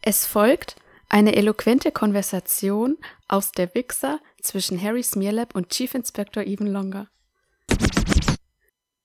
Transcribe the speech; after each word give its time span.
Es 0.00 0.26
folgt 0.26 0.76
eine 1.08 1.36
eloquente 1.36 1.92
Konversation 1.92 2.98
aus 3.28 3.52
der 3.52 3.74
Wichser 3.74 4.20
zwischen 4.40 4.80
Harry 4.80 5.02
Smearlap 5.02 5.54
und 5.54 5.70
Chief 5.70 5.94
Inspector 5.94 6.42
Even 6.42 6.66
Longer. 6.66 7.08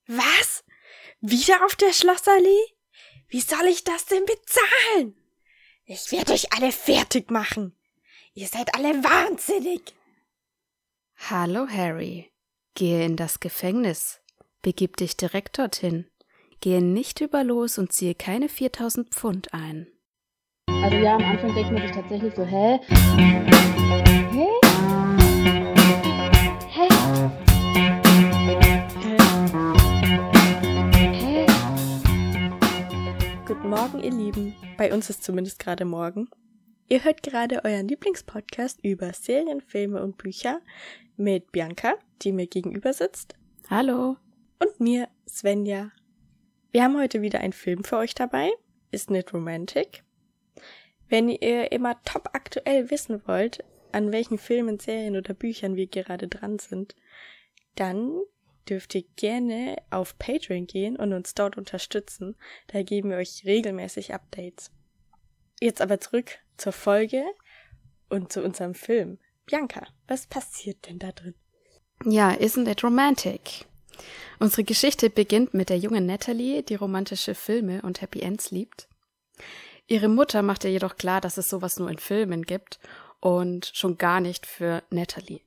Was? 0.08 0.64
Wieder 1.20 1.66
auf 1.66 1.76
der 1.76 1.92
Schlossallee? 1.92 2.74
Wie 3.28 3.42
soll 3.42 3.66
ich 3.66 3.84
das 3.84 4.06
denn 4.06 4.24
bezahlen? 4.26 5.16
Ich 5.86 6.12
werde 6.12 6.34
euch 6.34 6.54
alle 6.54 6.72
fertig 6.72 7.30
machen. 7.30 7.76
Ihr 8.34 8.48
seid 8.48 8.74
alle 8.76 9.04
wahnsinnig. 9.04 9.94
Hallo, 11.30 11.68
Harry. 11.68 12.32
Gehe 12.74 13.04
in 13.04 13.16
das 13.16 13.40
Gefängnis. 13.40 14.22
Begib 14.62 14.98
dich 14.98 15.18
direkt 15.18 15.58
dorthin. 15.58 16.10
Gehe 16.62 16.82
nicht 16.82 17.22
über 17.22 17.44
los 17.44 17.78
und 17.78 17.92
ziehe 17.92 18.16
keine 18.16 18.50
4000 18.50 19.14
Pfund 19.14 19.54
ein. 19.54 19.88
Also 20.88 21.00
ja, 21.00 21.16
am 21.16 21.24
Anfang 21.26 21.54
denkt 21.54 21.70
man 21.74 21.82
sich 21.82 21.92
tatsächlich 21.92 22.34
so, 22.34 22.46
hä? 22.46 22.80
Hä? 22.88 24.48
Hä? 26.70 26.88
Hä? 31.12 31.46
Guten 33.46 33.70
Morgen, 33.70 34.00
ihr 34.02 34.12
Lieben. 34.12 34.56
Bei 34.78 34.94
uns 34.94 35.10
ist 35.10 35.26
zumindest 35.26 35.60
gerade 35.60 35.84
morgen. 35.84 36.30
Ihr 36.88 37.04
hört 37.04 37.22
gerade 37.22 37.66
euren 37.66 37.90
Lieblingspodcast 37.90 38.80
über 38.82 39.12
Serien, 39.12 39.60
Filme 39.60 40.02
und 40.02 40.18
Bücher 40.18 40.62
mit 41.18 41.52
Bianca, 41.52 41.96
die 42.22 42.32
mir 42.32 42.48
gegenüber 42.48 42.94
sitzt. 42.94 43.36
Hallo. 43.70 44.16
Und 44.60 44.80
mir, 44.80 45.10
Svenja. 45.28 45.92
Wir 46.72 46.84
haben 46.86 46.98
heute 46.98 47.22
wieder 47.22 47.42
einen 47.42 47.52
Film 47.52 47.84
für 47.84 47.98
euch 47.98 48.16
dabei. 48.16 48.52
Ist 48.92 49.10
nicht 49.10 49.34
romantic. 49.34 50.07
Wenn 51.10 51.30
ihr 51.30 51.72
immer 51.72 52.02
top 52.04 52.30
aktuell 52.34 52.90
wissen 52.90 53.22
wollt, 53.28 53.64
an 53.92 54.12
welchen 54.12 54.38
Filmen, 54.38 54.80
Serien 54.80 55.16
oder 55.16 55.34
Büchern 55.34 55.76
wir 55.76 55.88
gerade 55.88 56.28
dran 56.28 56.60
sind, 56.60 56.96
dann 57.76 58.22
dürft 58.70 58.96
ihr 58.96 59.04
gerne 59.16 59.78
auf 59.90 60.18
Patreon 60.18 60.68
gehen 60.68 60.98
und 60.98 61.14
uns 61.14 61.34
dort 61.34 61.58
unterstützen. 61.58 62.36
Da 62.68 62.84
geben 62.84 63.12
wir 63.12 63.18
euch 63.18 63.44
regelmäßig 63.46 64.14
Updates. 64.14 64.72
Jetzt 65.62 65.82
aber 65.82 66.00
zurück 66.00 66.38
zur 66.58 66.74
Folge 66.74 67.24
und 68.10 68.32
zu 68.32 68.44
unserem 68.44 68.76
Film. 68.76 69.20
Bianca, 69.46 69.88
was 70.08 70.28
passiert 70.28 70.88
denn 70.88 71.00
da 71.00 71.12
drin? 71.12 71.36
Ja, 72.06 72.32
isn't 72.32 72.70
it 72.70 72.84
romantic? 72.84 73.66
Unsere 74.40 74.64
Geschichte 74.64 75.10
beginnt 75.10 75.54
mit 75.54 75.70
der 75.70 75.78
jungen 75.78 76.06
Natalie, 76.06 76.62
die 76.62 76.76
romantische 76.76 77.34
Filme 77.34 77.82
und 77.82 78.02
Happy 78.02 78.20
Ends 78.20 78.52
liebt. 78.52 78.88
Ihre 79.88 80.10
Mutter 80.10 80.42
macht 80.42 80.66
ihr 80.66 80.72
jedoch 80.72 80.98
klar, 80.98 81.22
dass 81.22 81.38
es 81.38 81.50
sowas 81.50 81.80
nur 81.80 81.90
in 81.90 81.98
Filmen 81.98 82.44
gibt 82.44 82.80
und 83.20 83.72
schon 83.74 83.98
gar 83.98 84.20
nicht 84.20 84.46
für 84.46 84.84
Natalie. 84.90 85.42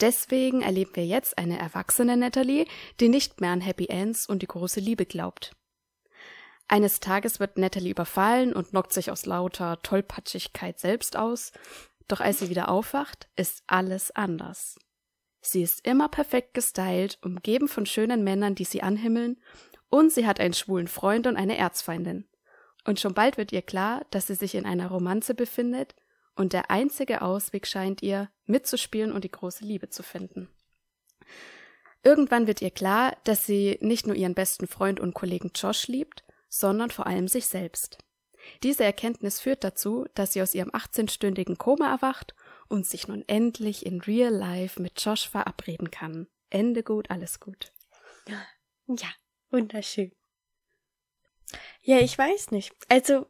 Deswegen 0.00 0.62
erleben 0.62 0.94
wir 0.94 1.06
jetzt 1.06 1.38
eine 1.38 1.58
erwachsene 1.58 2.16
Natalie, 2.16 2.66
die 3.00 3.08
nicht 3.08 3.40
mehr 3.40 3.50
an 3.50 3.60
Happy 3.60 3.86
Ends 3.86 4.26
und 4.26 4.42
die 4.42 4.46
große 4.46 4.80
Liebe 4.80 5.06
glaubt. 5.06 5.54
Eines 6.68 7.00
Tages 7.00 7.38
wird 7.38 7.58
Natalie 7.58 7.90
überfallen 7.90 8.52
und 8.52 8.70
knockt 8.70 8.92
sich 8.92 9.10
aus 9.10 9.26
lauter 9.26 9.80
Tollpatschigkeit 9.82 10.78
selbst 10.78 11.16
aus, 11.16 11.52
doch 12.08 12.20
als 12.20 12.38
sie 12.38 12.50
wieder 12.50 12.68
aufwacht, 12.68 13.28
ist 13.36 13.62
alles 13.66 14.10
anders. 14.12 14.78
Sie 15.40 15.62
ist 15.62 15.86
immer 15.86 16.08
perfekt 16.08 16.54
gestylt, 16.54 17.18
umgeben 17.22 17.68
von 17.68 17.86
schönen 17.86 18.24
Männern, 18.24 18.54
die 18.54 18.64
sie 18.64 18.82
anhimmeln, 18.82 19.40
und 19.88 20.12
sie 20.12 20.26
hat 20.26 20.40
einen 20.40 20.54
schwulen 20.54 20.88
Freund 20.88 21.26
und 21.28 21.36
eine 21.36 21.56
Erzfeindin. 21.56 22.26
Und 22.86 23.00
schon 23.00 23.14
bald 23.14 23.36
wird 23.36 23.52
ihr 23.52 23.62
klar, 23.62 24.06
dass 24.10 24.28
sie 24.28 24.34
sich 24.34 24.54
in 24.54 24.64
einer 24.64 24.88
Romanze 24.88 25.34
befindet 25.34 25.96
und 26.36 26.52
der 26.52 26.70
einzige 26.70 27.20
Ausweg 27.20 27.66
scheint 27.66 28.00
ihr, 28.00 28.30
mitzuspielen 28.44 29.10
und 29.10 29.24
die 29.24 29.30
große 29.30 29.64
Liebe 29.64 29.88
zu 29.88 30.04
finden. 30.04 30.48
Irgendwann 32.04 32.46
wird 32.46 32.62
ihr 32.62 32.70
klar, 32.70 33.16
dass 33.24 33.44
sie 33.44 33.78
nicht 33.80 34.06
nur 34.06 34.14
ihren 34.14 34.34
besten 34.34 34.68
Freund 34.68 35.00
und 35.00 35.14
Kollegen 35.14 35.50
Josh 35.54 35.88
liebt, 35.88 36.22
sondern 36.48 36.90
vor 36.90 37.08
allem 37.08 37.26
sich 37.26 37.46
selbst. 37.46 37.98
Diese 38.62 38.84
Erkenntnis 38.84 39.40
führt 39.40 39.64
dazu, 39.64 40.06
dass 40.14 40.32
sie 40.32 40.42
aus 40.42 40.54
ihrem 40.54 40.70
18-stündigen 40.70 41.56
Koma 41.56 41.90
erwacht 41.90 42.36
und 42.68 42.86
sich 42.86 43.08
nun 43.08 43.24
endlich 43.26 43.84
in 43.84 44.00
Real 44.00 44.32
Life 44.32 44.80
mit 44.80 45.04
Josh 45.04 45.28
verabreden 45.28 45.90
kann. 45.90 46.28
Ende 46.50 46.84
gut, 46.84 47.10
alles 47.10 47.40
gut. 47.40 47.72
Ja, 48.86 49.08
wunderschön. 49.50 50.15
Ja, 51.82 51.98
ich 51.98 52.16
weiß 52.16 52.50
nicht. 52.50 52.72
Also, 52.88 53.26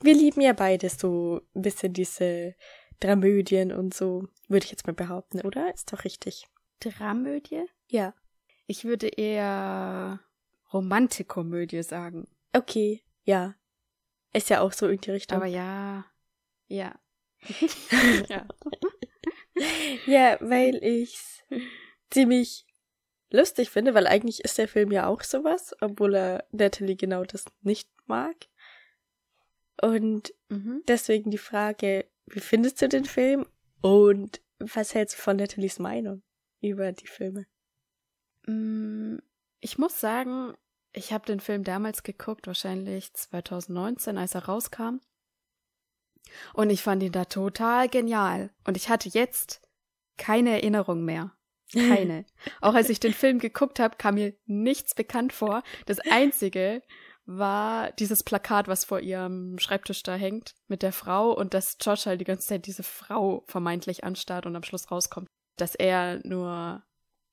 wir 0.00 0.14
lieben 0.14 0.40
ja 0.40 0.52
beide 0.52 0.88
so 0.88 1.40
ein 1.54 1.62
bisschen 1.62 1.92
diese 1.92 2.54
Dramödien 3.00 3.72
und 3.72 3.94
so, 3.94 4.28
würde 4.48 4.64
ich 4.64 4.70
jetzt 4.70 4.86
mal 4.86 4.92
behaupten, 4.92 5.40
oder? 5.40 5.72
Ist 5.72 5.92
doch 5.92 6.04
richtig. 6.04 6.46
Dramödie? 6.80 7.64
Ja. 7.88 8.14
Ich 8.66 8.84
würde 8.84 9.08
eher 9.08 10.20
Romantikkomödie 10.72 11.82
sagen. 11.82 12.28
Okay, 12.52 13.02
ja. 13.24 13.54
Ist 14.32 14.50
ja 14.50 14.60
auch 14.60 14.72
so 14.72 14.88
in 14.88 15.00
die 15.00 15.10
Richtung. 15.10 15.36
Aber 15.36 15.46
ja, 15.46 16.04
ja. 16.66 16.94
ja. 18.28 18.46
ja, 20.06 20.38
weil 20.40 20.76
ich's 20.82 21.42
ziemlich 22.10 22.66
lustig 23.34 23.70
finde, 23.70 23.94
weil 23.94 24.06
eigentlich 24.06 24.44
ist 24.44 24.58
der 24.58 24.68
Film 24.68 24.90
ja 24.92 25.06
auch 25.06 25.22
sowas, 25.22 25.74
obwohl 25.80 26.14
er 26.14 26.44
Natalie 26.52 26.96
genau 26.96 27.24
das 27.24 27.44
nicht 27.62 27.90
mag. 28.06 28.36
Und 29.82 30.32
Mhm. 30.48 30.82
deswegen 30.88 31.30
die 31.30 31.38
Frage, 31.38 32.06
wie 32.26 32.40
findest 32.40 32.80
du 32.80 32.88
den 32.88 33.04
Film 33.04 33.46
und 33.82 34.40
was 34.58 34.94
hältst 34.94 35.18
du 35.18 35.22
von 35.22 35.36
Natalies 35.36 35.78
Meinung 35.78 36.22
über 36.60 36.92
die 36.92 37.06
Filme? 37.08 37.46
Mm, 38.46 39.18
Ich 39.60 39.78
muss 39.78 39.98
sagen, 39.98 40.52
ich 40.92 41.12
habe 41.14 41.24
den 41.24 41.40
Film 41.40 41.64
damals 41.64 42.02
geguckt, 42.02 42.46
wahrscheinlich 42.46 43.14
2019, 43.14 44.18
als 44.18 44.34
er 44.34 44.44
rauskam. 44.44 45.00
Und 46.52 46.68
ich 46.68 46.82
fand 46.82 47.02
ihn 47.02 47.12
da 47.12 47.24
total 47.24 47.88
genial. 47.88 48.50
Und 48.66 48.76
ich 48.76 48.90
hatte 48.90 49.08
jetzt 49.08 49.62
keine 50.18 50.50
Erinnerung 50.50 51.04
mehr. 51.04 51.33
Keine. 51.74 52.24
Auch 52.60 52.74
als 52.74 52.88
ich 52.88 53.00
den 53.00 53.12
Film 53.12 53.38
geguckt 53.38 53.78
habe, 53.80 53.96
kam 53.96 54.14
mir 54.14 54.34
nichts 54.46 54.94
bekannt 54.94 55.32
vor. 55.32 55.62
Das 55.86 55.98
Einzige 55.98 56.82
war 57.26 57.92
dieses 57.92 58.22
Plakat, 58.22 58.68
was 58.68 58.84
vor 58.84 59.00
ihrem 59.00 59.58
Schreibtisch 59.58 60.02
da 60.02 60.14
hängt, 60.14 60.54
mit 60.68 60.82
der 60.82 60.92
Frau 60.92 61.32
und 61.32 61.54
dass 61.54 61.76
Josh 61.80 62.06
halt 62.06 62.20
die 62.20 62.26
ganze 62.26 62.46
Zeit 62.46 62.66
diese 62.66 62.82
Frau 62.82 63.44
vermeintlich 63.46 64.04
anstarrt 64.04 64.46
und 64.46 64.56
am 64.56 64.62
Schluss 64.62 64.90
rauskommt, 64.90 65.28
dass 65.56 65.74
er 65.74 66.20
nur 66.24 66.82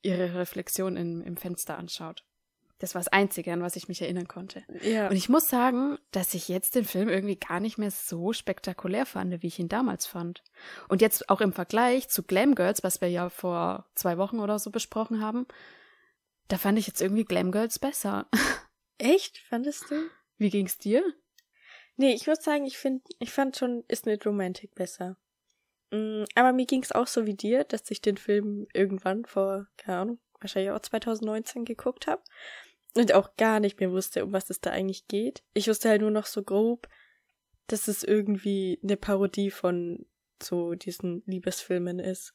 ihre 0.02 0.34
Reflexion 0.36 0.98
im, 0.98 1.22
im 1.22 1.38
Fenster 1.38 1.78
anschaut. 1.78 2.24
Das 2.82 2.96
war 2.96 3.00
das 3.00 3.10
Einzige, 3.10 3.54
an 3.54 3.62
was 3.62 3.76
ich 3.76 3.88
mich 3.88 4.02
erinnern 4.02 4.28
konnte. 4.28 4.64
Ja. 4.82 5.08
Und 5.08 5.16
ich 5.16 5.30
muss 5.30 5.48
sagen, 5.48 6.00
dass 6.10 6.34
ich 6.34 6.48
jetzt 6.48 6.74
den 6.74 6.84
Film 6.84 7.10
irgendwie 7.10 7.36
gar 7.36 7.60
nicht 7.60 7.78
mehr 7.78 7.92
so 7.92 8.34
spektakulär 8.34 9.06
fand, 9.06 9.44
wie 9.44 9.48
ich 9.48 9.60
ihn 9.60 9.70
damals 9.70 10.08
fand. 10.08 10.44
Und 10.90 11.00
jetzt 11.00 11.30
auch 11.30 11.42
im 11.42 11.54
Vergleich 11.54 12.10
zu 12.10 12.24
Glam 12.24 12.56
Girls, 12.56 12.84
was 12.84 13.00
wir 13.00 13.08
ja 13.08 13.30
vor 13.30 13.86
zwei 13.94 14.18
Wochen 14.18 14.40
oder 14.40 14.58
so 14.58 14.72
besprochen 14.72 15.22
haben, 15.22 15.46
da 16.48 16.58
fand 16.58 16.80
ich 16.80 16.88
jetzt 16.88 17.04
irgendwie 17.04 17.24
Glam 17.24 17.52
Girls 17.52 17.78
besser. 17.78 18.28
Echt? 18.98 19.38
Fandest 19.38 19.92
du? 19.92 20.10
Wie 20.40 20.50
ging's 20.50 20.80
dir? 20.80 21.04
Nee, 21.98 22.16
ich 22.16 22.26
muss 22.26 22.44
sagen, 22.44 22.66
ich 22.66 22.80
finde, 22.80 23.04
ich 23.20 23.32
fand 23.32 23.58
schon 23.58 23.84
Ist 23.90 24.08
Nicht 24.08 24.26
Romantic 24.26 24.74
besser. 24.74 25.18
Mm, 25.92 26.24
Aber 26.34 26.52
mir 26.52 26.66
ging's 26.66 26.92
auch 26.92 27.06
so 27.06 27.28
wie 27.28 27.36
dir, 27.36 27.64
dass 27.64 27.92
ich 27.92 28.02
den 28.02 28.18
Film 28.18 28.66
irgendwann 28.74 29.26
vor, 29.26 29.68
keine 29.78 30.00
Ahnung, 30.00 30.20
wahrscheinlich 30.40 30.72
auch 30.72 30.80
2019 30.80 31.64
geguckt 31.64 32.08
habe 32.08 32.24
und 32.96 33.14
auch 33.14 33.36
gar 33.38 33.60
nicht 33.60 33.80
mehr 33.80 33.92
wusste, 33.92 34.26
um 34.26 34.34
was 34.34 34.50
es 34.50 34.62
da 34.62 34.72
eigentlich 34.72 35.08
geht. 35.08 35.44
Ich 35.54 35.68
wusste 35.68 35.90
halt 35.90 36.02
nur 36.02 36.12
noch 36.12 36.26
so 36.26 36.44
grob, 36.44 36.88
dass 37.68 37.88
es 37.88 38.04
irgendwie 38.04 38.80
eine 38.84 38.98
Parodie 38.98 39.52
von 39.52 40.06
so 40.42 40.74
diesen 40.74 41.24
Liebesfilmen 41.26 42.00
ist. 42.00 42.34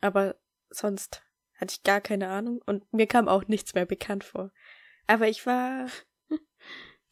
Aber 0.00 0.36
sonst 0.70 1.22
hatte 1.54 1.74
ich 1.76 1.82
gar 1.82 2.00
keine 2.00 2.28
Ahnung 2.28 2.60
und 2.66 2.90
mir 2.92 3.06
kam 3.06 3.28
auch 3.28 3.48
nichts 3.48 3.74
mehr 3.74 3.86
bekannt 3.86 4.24
vor. 4.24 4.52
Aber 5.06 5.28
ich 5.28 5.46
war 5.46 5.88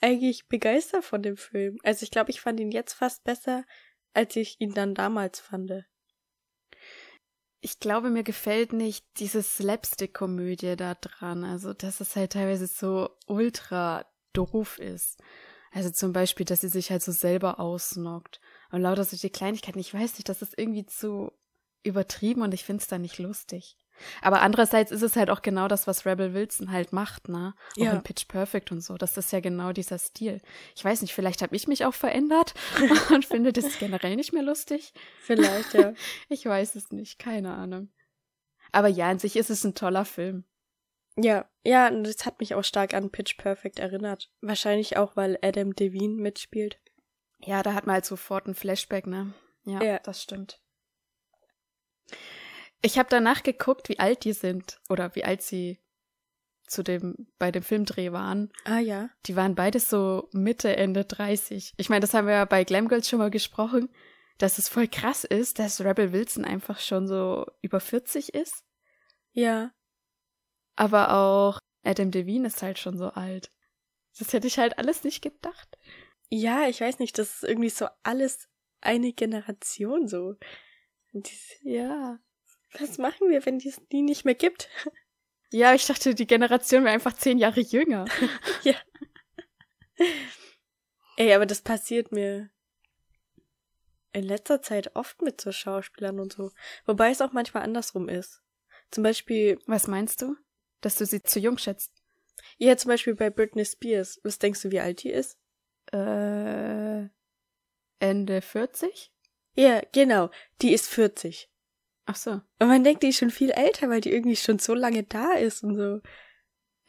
eigentlich 0.01 0.49
begeistert 0.49 1.05
von 1.05 1.23
dem 1.23 1.37
Film. 1.37 1.79
Also 1.83 2.05
ich 2.05 2.11
glaube, 2.11 2.31
ich 2.31 2.41
fand 2.41 2.61
ihn 2.61 2.71
jetzt 2.71 2.93
fast 2.93 3.25
besser, 3.25 3.65
als 4.13 4.37
ich 4.37 4.61
ihn 4.61 4.75
dann 4.75 4.95
damals 4.95 5.41
fand. 5.41 5.73
Ich 7.61 7.79
glaube, 7.79 8.11
mir 8.11 8.23
gefällt 8.23 8.73
nicht 8.73 9.05
diese 9.19 9.43
Slapstick-Komödie 9.43 10.77
da 10.77 10.95
dran. 10.95 11.45
Also, 11.45 11.75
dass 11.75 12.01
es 12.01 12.17
halt 12.17 12.33
teilweise 12.33 12.67
so 12.67 13.11
ultra 13.27 14.07
doof 14.33 14.79
ist. 14.79 15.21
Also 15.73 15.91
zum 15.91 16.13
Beispiel, 16.13 16.47
dass 16.47 16.63
sie 16.63 16.69
sich 16.69 16.91
halt 16.91 17.03
so 17.03 17.13
selber 17.13 17.61
ausnockt. 17.61 18.41
Und 18.71 18.83
lauter 18.83 19.05
solche 19.05 19.31
Kleinigkeiten. 19.31 19.79
Ich 19.79 19.93
weiß 19.93 20.15
nicht, 20.15 20.29
das 20.29 20.43
ist 20.43 20.59
irgendwie 20.59 20.87
zu 20.87 21.33
übertrieben 21.83 22.43
und 22.43 22.55
ich 22.55 22.65
find's 22.65 22.89
da 22.89 22.99
nicht 22.99 23.19
lustig. 23.19 23.77
Aber 24.23 24.43
andererseits 24.43 24.91
ist 24.91 25.03
es 25.03 25.17
halt 25.17 25.31
auch 25.31 25.43
genau 25.43 25.69
das, 25.69 25.87
was 25.87 26.07
Rebel 26.07 26.35
Wilson 26.35 26.71
halt 26.73 26.93
macht, 26.93 27.29
ne? 27.29 27.55
Auch 27.73 27.77
Ja. 27.83 27.93
in 27.93 28.03
Pitch 28.03 28.27
Perfect 28.29 28.73
und 28.73 28.81
so. 28.81 28.97
Das 28.97 29.17
ist 29.17 29.33
ja 29.33 29.41
genau 29.41 29.73
dieser 29.73 29.99
Stil. 29.99 30.41
Ich 30.77 30.85
weiß 30.85 31.03
nicht, 31.03 31.15
vielleicht 31.15 31.43
habe 31.43 31.55
ich 31.57 31.67
mich 31.69 31.85
auch 31.85 31.95
verändert 31.95 32.55
und 33.11 33.25
finde 33.25 33.53
das 33.53 33.79
generell 33.79 34.17
nicht 34.17 34.33
mehr 34.33 34.43
lustig. 34.43 34.93
Vielleicht, 35.21 35.75
ja. 35.75 35.93
Ich 36.29 36.45
weiß 36.47 36.75
es 36.75 36.91
nicht, 36.91 37.19
keine 37.19 37.55
Ahnung. 37.55 37.91
Aber 38.73 38.89
ja, 38.89 39.09
an 39.09 39.19
sich 39.19 39.37
ist 39.37 39.51
es 39.51 39.65
ein 39.65 39.75
toller 39.75 40.05
Film. 40.05 40.45
ja, 41.17 41.49
ja, 41.65 41.89
und 41.89 42.05
das 42.05 42.25
hat 42.25 42.41
mich 42.41 42.55
auch 42.55 42.63
stark 42.65 42.95
an 42.95 43.11
Pitch 43.11 43.37
Perfect 43.37 43.79
erinnert. 43.79 44.31
Wahrscheinlich 44.41 44.97
auch, 44.97 45.17
weil 45.17 45.39
Adam 45.43 45.75
Devine 45.75 46.15
mitspielt. 46.15 46.79
Ja, 47.41 47.63
da 47.63 47.75
hat 47.75 47.87
man 47.87 47.95
halt 47.95 48.05
sofort 48.07 48.47
ein 48.47 48.55
Flashback, 48.55 49.07
ne? 49.07 49.35
Ja, 49.65 49.83
Ja. 49.83 49.99
das 49.99 50.23
stimmt. 50.23 50.61
Ich 52.83 52.99
habe 52.99 53.09
danach 53.11 53.43
geguckt, 53.43 53.89
wie 53.89 53.99
alt 53.99 54.25
die 54.25 54.33
sind 54.33 54.81
oder 54.89 55.15
wie 55.15 55.25
alt 55.25 55.43
sie 55.43 55.79
zu 56.67 56.83
dem 56.83 57.27
bei 57.39 57.51
dem 57.51 57.63
Filmdreh 57.63 58.13
waren. 58.13 58.53
Ah 58.65 58.79
ja. 58.79 59.11
Die 59.27 59.35
waren 59.37 59.55
beides 59.55 59.91
so 59.91 60.29
Mitte, 60.33 60.77
Ende 60.77 61.05
30. 61.05 61.75
Ich 61.77 61.89
meine, 61.89 62.01
das 62.01 62.15
haben 62.15 62.27
wir 62.27 62.35
ja 62.35 62.45
bei 62.45 62.65
Glam 62.65 62.89
Girls 62.89 63.09
schon 63.09 63.19
mal 63.19 63.31
gesprochen, 63.31 63.89
dass 64.39 64.57
es 64.59 64.69
voll 64.69 64.87
krass 64.89 65.25
ist, 65.25 65.59
dass 65.59 65.81
Rebel 65.83 66.13
Wilson 66.13 66.45
einfach 66.45 66.79
schon 66.81 67.07
so 67.09 67.45
über 67.61 67.81
40 67.81 68.35
ist. 68.35 68.65
Ja. 69.33 69.73
Aber 70.77 71.13
auch 71.13 71.59
Adam 71.83 72.11
Devine 72.11 72.47
ist 72.47 72.63
halt 72.63 72.79
schon 72.79 72.97
so 72.97 73.09
alt. 73.09 73.51
Das 74.19 74.33
hätte 74.33 74.47
ich 74.47 74.59
halt 74.59 74.79
alles 74.79 75.05
nicht 75.05 75.23
gedacht. 75.23 75.77
Ja, 76.29 76.69
ich 76.69 76.81
weiß 76.81 76.99
nicht, 77.01 77.19
das 77.19 77.35
ist 77.37 77.45
irgendwie 77.45 77.71
so 77.71 77.87
alles 78.05 78.49
eine 78.81 79.13
Generation 79.13 80.07
so. 80.09 80.37
Dies- 81.13 81.59
Ja. 81.63 82.19
Was 82.79 82.99
machen 82.99 83.31
wir, 83.31 83.45
wenn 83.47 83.57
es 83.57 83.81
die 83.91 84.03
nicht 84.03 84.25
mehr 84.25 84.35
gibt? 84.35 84.69
Ja, 85.53 85.75
ich 85.75 85.85
dachte, 85.85 86.15
die 86.15 86.29
Generation 86.29 86.85
wäre 86.85 86.95
einfach 86.95 87.13
zehn 87.13 87.37
Jahre 87.37 87.59
jünger. 87.59 88.05
Ey, 91.17 91.35
aber 91.35 91.45
das 91.45 91.61
passiert 91.61 92.13
mir 92.13 92.51
in 94.13 94.23
letzter 94.23 94.63
Zeit 94.63 94.95
oft 94.95 95.23
mit 95.23 95.41
so 95.41 95.51
Schauspielern 95.51 96.21
und 96.21 96.33
so. 96.33 96.53
Wobei 96.87 97.11
es 97.11 97.21
auch 97.21 97.33
manchmal 97.33 97.65
andersrum 97.65 98.09
ist. 98.09 98.43
Zum 98.93 99.03
Beispiel, 99.03 99.59
Was 99.67 99.89
meinst 99.89 100.23
du? 100.23 100.37
Dass 100.83 100.95
du 100.95 101.05
sie 101.05 101.21
zu 101.21 101.41
jung 101.41 101.59
schätzt? 101.59 101.91
ja, 102.59 102.77
zum 102.77 102.91
Beispiel 102.91 103.17
bei 103.17 103.29
Britney 103.29 103.65
Spears. 103.65 104.21
Was 104.23 104.39
denkst 104.39 104.63
du, 104.63 104.71
wie 104.71 104.81
alt 104.81 105.03
die 105.03 105.11
ist? 105.11 105.37
Äh, 105.93 107.09
Ende 107.99 108.41
40? 108.41 109.13
Ja, 109.57 109.83
genau. 109.93 110.31
Die 110.63 110.73
ist 110.73 110.89
40. 110.89 111.50
Ach 112.11 112.17
so. 112.17 112.31
Und 112.33 112.69
man 112.69 112.83
denkt, 112.83 113.03
die 113.05 113.09
ist 113.09 113.19
schon 113.19 113.31
viel 113.31 113.51
älter, 113.51 113.89
weil 113.89 114.01
die 114.01 114.11
irgendwie 114.13 114.35
schon 114.37 114.59
so 114.59 114.75
lange 114.75 115.05
da 115.05 115.35
ist 115.35 115.63
und 115.63 115.77
so. 115.77 116.01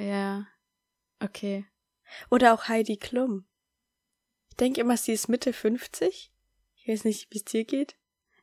Ja. 0.04 0.48
Okay. 1.20 1.66
Oder 2.32 2.54
auch 2.54 2.68
Heidi 2.68 2.98
Klum. 2.98 3.46
Ich 4.50 4.56
denke 4.58 4.82
immer, 4.82 4.98
sie 4.98 5.12
ist 5.14 5.28
Mitte 5.30 5.54
50. 5.54 6.32
Ich 6.76 6.88
weiß 6.88 7.04
nicht, 7.04 7.28
wie 7.32 7.38
es 7.38 7.46
dir 7.46 7.64
geht. 7.66 7.96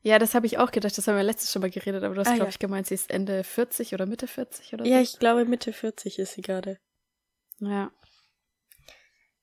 Ja, 0.03 0.21
das 0.21 0.37
habe 0.37 0.47
ich 0.47 0.59
auch 0.59 0.71
gedacht. 0.71 0.97
Das 0.97 1.09
haben 1.09 1.17
wir 1.17 1.25
letztes 1.25 1.51
schon 1.53 1.63
mal 1.63 1.71
geredet, 1.71 2.05
aber 2.05 2.15
du 2.15 2.21
hast, 2.21 2.29
Ah, 2.29 2.35
glaube 2.35 2.45
ja. 2.45 2.51
ich, 2.51 2.61
gemeint, 2.61 2.87
sie 2.87 2.95
ist 2.95 3.11
Ende 3.11 3.43
40 3.43 3.93
oder 3.95 4.07
Mitte 4.07 4.29
40 4.29 4.73
oder 4.75 4.87
Ja, 4.87 4.99
so. 4.99 5.03
ich 5.03 5.19
glaube, 5.19 5.45
Mitte 5.45 5.73
40 5.73 6.21
ist 6.21 6.35
sie 6.35 6.43
gerade. 6.43 6.79
Ja. 7.59 7.91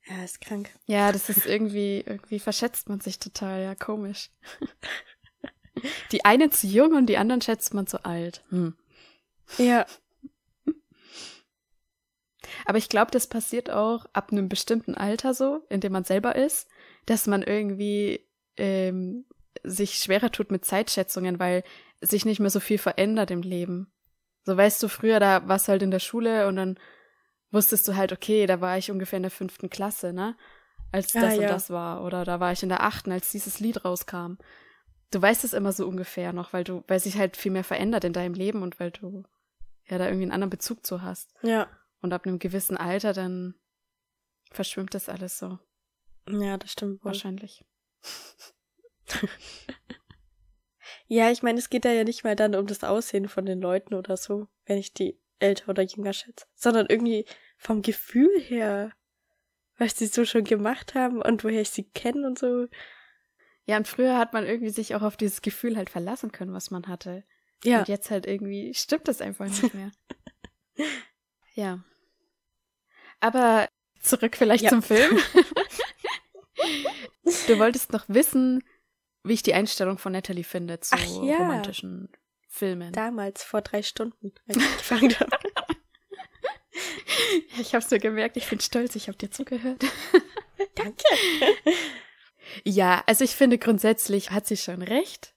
Ja, 0.07 0.23
ist 0.23 0.39
krank. 0.39 0.69
Ja, 0.85 1.11
das 1.11 1.29
ist 1.29 1.45
irgendwie, 1.45 2.01
irgendwie 2.05 2.39
verschätzt 2.39 2.87
man 2.87 3.01
sich 3.01 3.19
total, 3.19 3.61
ja, 3.61 3.75
komisch. 3.75 4.29
Die 6.11 6.25
einen 6.25 6.51
zu 6.51 6.67
jung 6.67 6.93
und 6.93 7.07
die 7.07 7.17
anderen 7.17 7.41
schätzt 7.41 7.73
man 7.73 7.87
zu 7.87 8.05
alt. 8.05 8.43
Hm. 8.49 8.75
Ja, 9.57 9.85
Aber 12.65 12.77
ich 12.77 12.89
glaube, 12.89 13.11
das 13.11 13.27
passiert 13.27 13.69
auch 13.69 14.05
ab 14.13 14.31
einem 14.31 14.49
bestimmten 14.49 14.95
Alter 14.95 15.33
so, 15.33 15.65
in 15.69 15.81
dem 15.81 15.91
man 15.91 16.03
selber 16.03 16.35
ist, 16.35 16.67
dass 17.05 17.27
man 17.27 17.43
irgendwie 17.43 18.25
ähm, 18.57 19.25
sich 19.63 19.95
schwerer 19.95 20.31
tut 20.31 20.51
mit 20.51 20.65
Zeitschätzungen, 20.65 21.39
weil 21.39 21.63
sich 22.01 22.25
nicht 22.25 22.39
mehr 22.39 22.49
so 22.49 22.59
viel 22.59 22.77
verändert 22.77 23.31
im 23.31 23.41
Leben. 23.41 23.91
So 24.43 24.55
weißt 24.55 24.81
du, 24.81 24.87
früher, 24.87 25.19
da 25.19 25.47
warst 25.47 25.67
du 25.67 25.71
halt 25.71 25.81
in 25.81 25.91
der 25.91 25.99
Schule 25.99 26.47
und 26.47 26.55
dann 26.55 26.79
wusstest 27.51 27.87
du 27.87 27.95
halt, 27.95 28.11
okay, 28.11 28.45
da 28.45 28.61
war 28.61 28.77
ich 28.77 28.91
ungefähr 28.91 29.17
in 29.17 29.23
der 29.23 29.31
fünften 29.31 29.69
Klasse, 29.69 30.13
ne? 30.13 30.35
Als 30.91 31.15
Ah, 31.15 31.21
das 31.21 31.35
und 31.35 31.41
ja. 31.41 31.47
das 31.49 31.69
war. 31.69 32.03
Oder 32.03 32.25
da 32.25 32.39
war 32.39 32.51
ich 32.51 32.63
in 32.63 32.69
der 32.69 32.83
achten, 32.83 33.11
als 33.11 33.31
dieses 33.31 33.59
Lied 33.59 33.83
rauskam. 33.83 34.37
Du 35.15 35.21
weißt 35.21 35.45
es 35.45 35.53
immer 35.53 35.71
so 35.71 35.87
ungefähr 35.87 36.33
noch, 36.33 36.51
weil 36.51 36.65
du, 36.65 36.83
weil 36.89 36.99
sich 36.99 37.17
halt 37.17 37.37
viel 37.37 37.53
mehr 37.53 37.63
verändert 37.63 38.03
in 38.03 38.11
deinem 38.11 38.33
Leben 38.33 38.61
und 38.61 38.81
weil 38.81 38.91
du 38.91 39.23
ja 39.85 39.97
da 39.97 40.07
irgendwie 40.07 40.23
einen 40.23 40.33
anderen 40.33 40.49
Bezug 40.49 40.85
zu 40.85 41.01
hast. 41.01 41.33
ja. 41.41 41.69
Und 42.01 42.11
ab 42.11 42.27
einem 42.27 42.37
gewissen 42.37 42.75
Alter 42.75 43.13
dann 43.13 43.55
verschwimmt 44.51 44.93
das 44.93 45.07
alles 45.07 45.39
so. 45.39 45.57
Ja, 46.29 46.57
das 46.57 46.73
stimmt 46.73 47.01
wohl. 47.01 47.11
Wahrscheinlich. 47.11 47.63
Ja, 51.07 51.29
ich 51.31 51.43
meine, 51.43 51.59
es 51.59 51.69
geht 51.69 51.85
da 51.85 51.91
ja 51.91 52.03
nicht 52.03 52.23
mal 52.23 52.35
dann 52.35 52.55
um 52.55 52.65
das 52.65 52.83
Aussehen 52.83 53.27
von 53.27 53.45
den 53.45 53.61
Leuten 53.61 53.93
oder 53.93 54.17
so, 54.17 54.47
wenn 54.65 54.79
ich 54.79 54.91
die 54.91 55.19
älter 55.37 55.69
oder 55.69 55.83
jünger 55.83 56.13
schätze, 56.13 56.47
sondern 56.55 56.87
irgendwie 56.89 57.25
vom 57.57 57.83
Gefühl 57.83 58.39
her, 58.41 58.91
was 59.77 59.93
die 59.93 60.07
so 60.07 60.25
schon 60.25 60.43
gemacht 60.43 60.95
haben 60.95 61.21
und 61.21 61.43
woher 61.43 61.61
ich 61.61 61.69
sie 61.69 61.83
kenne 61.83 62.25
und 62.25 62.39
so. 62.39 62.67
Ja, 63.65 63.77
und 63.77 63.87
früher 63.87 64.17
hat 64.17 64.33
man 64.33 64.45
irgendwie 64.45 64.69
sich 64.69 64.93
auch 64.95 65.01
auf 65.01 65.17
dieses 65.17 65.41
Gefühl 65.41 65.75
halt 65.77 65.89
verlassen 65.89 66.31
können, 66.31 66.53
was 66.53 66.69
man 66.71 66.87
hatte. 66.87 67.23
Ja, 67.63 67.79
Und 67.79 67.87
jetzt 67.87 68.11
halt 68.11 68.25
irgendwie 68.27 68.73
stimmt 68.73 69.07
das 69.07 69.21
einfach 69.21 69.45
nicht 69.47 69.73
mehr. 69.73 69.91
ja. 71.55 71.83
Aber 73.19 73.67
zurück 73.99 74.35
vielleicht 74.37 74.65
Ja. 74.65 74.69
zum 74.69 74.83
Film. 74.83 75.17
du 77.47 77.59
wolltest 77.59 77.91
noch 77.91 78.05
wissen, 78.07 78.63
wie 79.23 79.33
ich 79.33 79.41
die 79.43 79.53
Einstellung 79.55 79.97
von 79.97 80.11
Natalie 80.11 80.43
finde 80.43 80.79
zu 80.79 80.93
Ach 80.95 81.03
ja. 81.23 81.37
romantischen 81.37 82.09
Filmen. 82.47 82.93
damals 82.93 83.43
vor 83.43 83.61
drei 83.61 83.81
Stunden, 83.81 84.31
als 84.47 84.57
ich 84.57 84.63
angefangen 84.63 85.19
habe. 85.19 85.37
Ja, 87.55 87.61
ich 87.61 87.73
hab's 87.73 87.89
mir 87.89 87.99
gemerkt, 87.99 88.35
ich 88.35 88.47
bin 88.49 88.59
stolz, 88.59 88.95
ich 88.95 89.07
habe 89.07 89.17
dir 89.17 89.31
zugehört. 89.31 89.83
Danke. 90.75 91.03
Ja, 92.63 93.03
also 93.07 93.23
ich 93.23 93.35
finde 93.35 93.57
grundsätzlich 93.57 94.31
hat 94.31 94.47
sie 94.47 94.57
schon 94.57 94.81
recht. 94.81 95.33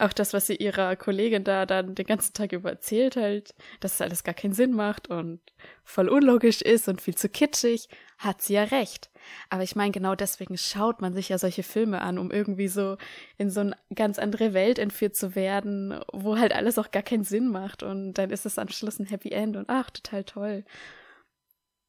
Auch 0.00 0.14
das, 0.14 0.32
was 0.32 0.46
sie 0.46 0.56
ihrer 0.56 0.96
Kollegin 0.96 1.44
da 1.44 1.66
dann 1.66 1.94
den 1.94 2.06
ganzen 2.06 2.32
Tag 2.32 2.52
über 2.52 2.70
erzählt 2.70 3.16
halt, 3.16 3.54
dass 3.80 3.94
es 3.94 4.00
alles 4.00 4.24
gar 4.24 4.34
keinen 4.34 4.54
Sinn 4.54 4.72
macht 4.72 5.08
und 5.08 5.42
voll 5.84 6.08
unlogisch 6.08 6.62
ist 6.62 6.88
und 6.88 7.02
viel 7.02 7.14
zu 7.14 7.28
kitschig, 7.28 7.86
hat 8.16 8.40
sie 8.40 8.54
ja 8.54 8.64
recht. 8.64 9.10
Aber 9.50 9.62
ich 9.62 9.76
meine, 9.76 9.90
genau 9.90 10.14
deswegen 10.14 10.56
schaut 10.56 11.02
man 11.02 11.12
sich 11.12 11.28
ja 11.28 11.36
solche 11.36 11.62
Filme 11.62 12.00
an, 12.00 12.16
um 12.16 12.30
irgendwie 12.30 12.68
so 12.68 12.96
in 13.36 13.50
so 13.50 13.60
eine 13.60 13.76
ganz 13.94 14.18
andere 14.18 14.54
Welt 14.54 14.78
entführt 14.78 15.16
zu 15.16 15.34
werden, 15.34 16.00
wo 16.14 16.38
halt 16.38 16.54
alles 16.54 16.78
auch 16.78 16.90
gar 16.92 17.02
keinen 17.02 17.24
Sinn 17.24 17.48
macht 17.48 17.82
und 17.82 18.14
dann 18.14 18.30
ist 18.30 18.46
es 18.46 18.58
am 18.58 18.68
Schluss 18.68 18.98
ein 19.00 19.06
Happy 19.06 19.32
End 19.32 19.54
und 19.54 19.68
ach, 19.68 19.90
total 19.90 20.24
toll. 20.24 20.64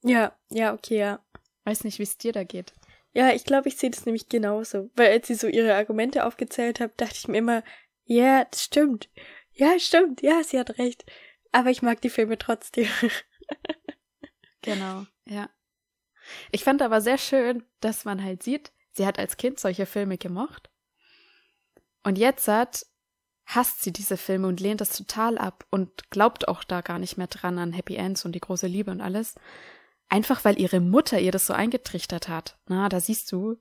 Ja, 0.04 0.34
ja, 0.50 0.74
okay, 0.74 0.98
ja. 0.98 1.20
Weiß 1.64 1.86
nicht, 1.86 2.00
wie 2.00 2.04
es 2.04 2.18
dir 2.18 2.34
da 2.34 2.44
geht. 2.44 2.74
Ja, 3.14 3.34
ich 3.34 3.44
glaube, 3.44 3.68
ich 3.68 3.78
sehe 3.78 3.90
das 3.90 4.06
nämlich 4.06 4.30
genauso. 4.30 4.90
Weil 4.96 5.12
als 5.12 5.28
sie 5.28 5.36
so 5.36 5.48
ihre 5.48 5.76
Argumente 5.76 6.26
aufgezählt 6.26 6.80
hat, 6.80 7.00
dachte 7.00 7.16
ich 7.16 7.28
mir 7.28 7.40
immer, 7.40 7.64
ja, 8.06 8.46
das 8.46 8.64
stimmt. 8.64 9.10
Ja, 9.54 9.78
stimmt. 9.80 10.22
Ja, 10.22 10.44
sie 10.44 10.60
hat 10.60 10.78
recht. 10.78 11.06
Aber 11.52 11.70
ich 11.70 11.82
mag 11.82 12.02
die 12.02 12.10
Filme 12.10 12.38
trotzdem. 12.38 12.88
Genau, 14.62 15.06
ja. 15.26 15.50
Ich 16.52 16.64
fand 16.64 16.82
aber 16.82 17.02
sehr 17.02 17.18
schön, 17.18 17.64
dass 17.80 18.06
man 18.06 18.24
halt 18.24 18.44
sieht, 18.44 18.72
sie 18.92 19.06
hat 19.06 19.20
als 19.20 19.38
Kind 19.38 19.60
solche 19.60 19.86
Filme 19.86 20.18
gemocht. 20.18 20.70
Und 22.04 22.18
jetzt 22.18 22.48
hat, 22.48 22.86
hasst 23.46 23.82
sie 23.82 23.92
diese 23.92 24.18
Filme 24.18 24.48
und 24.48 24.60
lehnt 24.60 24.82
das 24.82 24.96
total 24.96 25.38
ab 25.38 25.66
und 25.72 26.10
glaubt 26.12 26.48
auch 26.48 26.64
da 26.64 26.82
gar 26.82 27.00
nicht 27.00 27.18
mehr 27.18 27.28
dran 27.28 27.58
an 27.58 27.74
Happy 27.74 27.96
Ends 27.96 28.24
und 28.24 28.34
die 28.34 28.40
große 28.40 28.68
Liebe 28.68 28.92
und 28.92 29.02
alles. 29.02 29.36
Einfach 30.12 30.44
weil 30.44 30.60
ihre 30.60 30.82
Mutter 30.82 31.20
ihr 31.22 31.32
das 31.32 31.46
so 31.46 31.54
eingetrichtert 31.54 32.28
hat. 32.28 32.58
Na, 32.68 32.90
da 32.90 33.00
siehst 33.00 33.32
du, 33.32 33.56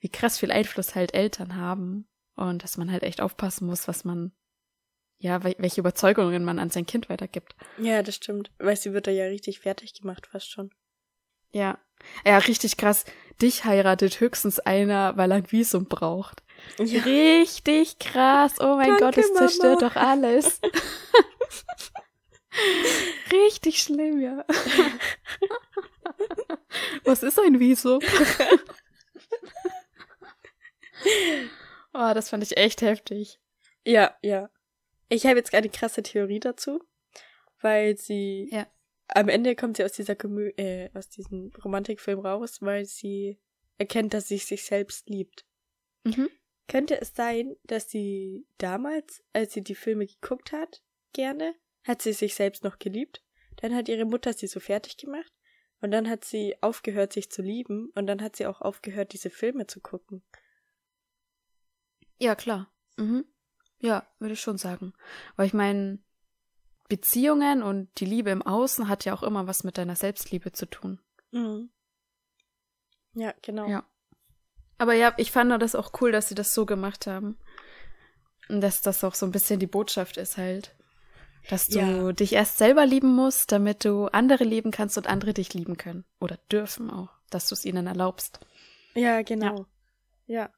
wie 0.00 0.08
krass 0.08 0.38
viel 0.38 0.50
Einfluss 0.50 0.94
halt 0.94 1.12
Eltern 1.14 1.56
haben 1.56 2.08
und 2.34 2.64
dass 2.64 2.78
man 2.78 2.90
halt 2.90 3.02
echt 3.02 3.20
aufpassen 3.20 3.66
muss, 3.66 3.86
was 3.86 4.02
man, 4.04 4.32
ja, 5.18 5.36
wel- 5.44 5.56
welche 5.58 5.80
Überzeugungen 5.82 6.44
man 6.44 6.58
an 6.58 6.70
sein 6.70 6.86
Kind 6.86 7.10
weitergibt. 7.10 7.54
ja, 7.78 8.02
das 8.02 8.14
stimmt. 8.16 8.50
Weil 8.58 8.76
sie 8.76 8.92
wird 8.94 9.06
da 9.06 9.10
ja 9.10 9.26
richtig 9.26 9.60
fertig 9.60 9.92
gemacht, 10.00 10.26
fast 10.26 10.50
schon. 10.50 10.70
Ja. 11.52 11.78
Ja, 12.24 12.38
richtig 12.38 12.76
krass. 12.78 13.04
Dich 13.42 13.64
heiratet 13.64 14.20
höchstens 14.20 14.58
einer, 14.60 15.16
weil 15.18 15.30
er 15.30 15.36
ein 15.38 15.52
Visum 15.52 15.84
braucht. 15.86 16.42
Ja. 16.78 17.02
Richtig 17.02 17.98
krass. 17.98 18.54
Oh 18.60 18.76
mein 18.76 18.88
Danke, 18.98 19.04
Gott, 19.04 19.16
das 19.18 19.32
zerstört 19.34 19.80
Mama. 19.82 19.88
doch 19.90 19.96
alles. 19.96 20.60
richtig 23.32 23.82
schlimm, 23.82 24.20
ja. 24.20 24.44
Was 27.04 27.22
ist 27.22 27.38
ein 27.38 27.60
Visum? 27.60 28.00
oh, 31.94 32.12
das 32.14 32.30
fand 32.30 32.42
ich 32.42 32.56
echt 32.56 32.82
heftig. 32.82 33.38
Ja, 33.84 34.16
ja. 34.22 34.50
Ich 35.08 35.26
habe 35.26 35.36
jetzt 35.36 35.54
eine 35.54 35.68
krasse 35.68 36.02
Theorie 36.02 36.40
dazu, 36.40 36.82
weil 37.60 37.96
sie 37.96 38.48
Ja. 38.50 38.66
am 39.08 39.28
Ende 39.28 39.54
kommt 39.54 39.76
sie 39.76 39.84
aus 39.84 39.92
dieser 39.92 40.16
Komö 40.16 40.50
äh, 40.56 40.90
aus 40.94 41.08
diesem 41.08 41.52
Romantikfilm 41.64 42.20
raus, 42.20 42.58
weil 42.60 42.84
sie 42.84 43.38
erkennt, 43.78 44.14
dass 44.14 44.28
sie 44.28 44.38
sich 44.38 44.64
selbst 44.64 45.08
liebt. 45.08 45.44
Mhm. 46.04 46.28
Könnte 46.68 47.00
es 47.00 47.14
sein, 47.14 47.54
dass 47.64 47.90
sie 47.90 48.46
damals, 48.58 49.22
als 49.32 49.52
sie 49.52 49.62
die 49.62 49.76
Filme 49.76 50.06
geguckt 50.06 50.50
hat, 50.50 50.82
gerne, 51.12 51.54
hat 51.86 52.02
sie 52.02 52.12
sich 52.12 52.34
selbst 52.34 52.64
noch 52.64 52.78
geliebt, 52.78 53.22
dann 53.56 53.74
hat 53.74 53.88
ihre 53.88 54.04
Mutter 54.04 54.32
sie 54.32 54.46
so 54.46 54.60
fertig 54.60 54.96
gemacht 54.96 55.32
und 55.80 55.90
dann 55.90 56.08
hat 56.08 56.24
sie 56.24 56.56
aufgehört, 56.62 57.12
sich 57.12 57.30
zu 57.30 57.42
lieben 57.42 57.90
und 57.94 58.06
dann 58.06 58.22
hat 58.22 58.36
sie 58.36 58.46
auch 58.46 58.60
aufgehört, 58.60 59.12
diese 59.12 59.30
Filme 59.30 59.66
zu 59.66 59.80
gucken. 59.80 60.22
Ja, 62.18 62.34
klar. 62.34 62.72
Mhm. 62.96 63.24
Ja, 63.78 64.06
würde 64.18 64.34
ich 64.34 64.40
schon 64.40 64.58
sagen. 64.58 64.94
Weil 65.36 65.46
ich 65.46 65.54
meine, 65.54 65.98
Beziehungen 66.88 67.62
und 67.62 67.88
die 67.98 68.06
Liebe 68.06 68.30
im 68.30 68.42
Außen 68.42 68.88
hat 68.88 69.04
ja 69.04 69.12
auch 69.14 69.22
immer 69.22 69.46
was 69.46 69.64
mit 69.64 69.76
deiner 69.76 69.96
Selbstliebe 69.96 70.52
zu 70.52 70.66
tun. 70.66 71.00
Mhm. 71.30 71.70
Ja, 73.14 73.34
genau. 73.42 73.68
Ja. 73.68 73.84
Aber 74.78 74.94
ja, 74.94 75.14
ich 75.16 75.32
fand 75.32 75.50
das 75.62 75.74
auch 75.74 75.92
cool, 76.00 76.12
dass 76.12 76.28
sie 76.28 76.34
das 76.34 76.54
so 76.54 76.66
gemacht 76.66 77.06
haben. 77.06 77.38
Und 78.48 78.60
dass 78.60 78.82
das 78.82 79.02
auch 79.04 79.14
so 79.14 79.26
ein 79.26 79.32
bisschen 79.32 79.58
die 79.58 79.66
Botschaft 79.66 80.16
ist 80.16 80.36
halt. 80.36 80.76
Dass 81.48 81.68
du 81.68 81.78
Ja. 81.78 82.12
dich 82.12 82.32
erst 82.32 82.58
selber 82.58 82.86
lieben 82.86 83.14
musst, 83.14 83.52
damit 83.52 83.84
du 83.84 84.06
andere 84.06 84.44
lieben 84.44 84.70
kannst 84.72 84.96
und 84.98 85.06
andere 85.06 85.32
dich 85.32 85.54
lieben 85.54 85.76
können. 85.76 86.04
Oder 86.20 86.38
dürfen 86.50 86.90
auch. 86.90 87.10
Dass 87.30 87.48
du 87.48 87.54
es 87.54 87.64
ihnen 87.64 87.86
erlaubst. 87.86 88.40
Ja, 88.94 89.22
genau. 89.22 89.66
Ja. 90.26 90.50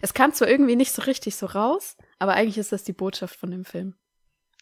Es 0.00 0.14
kam 0.14 0.32
zwar 0.32 0.48
irgendwie 0.48 0.76
nicht 0.76 0.92
so 0.92 1.02
richtig 1.02 1.36
so 1.36 1.46
raus, 1.46 1.96
aber 2.18 2.34
eigentlich 2.34 2.58
ist 2.58 2.72
das 2.72 2.84
die 2.84 2.92
Botschaft 2.92 3.36
von 3.36 3.50
dem 3.50 3.64
Film. 3.64 3.96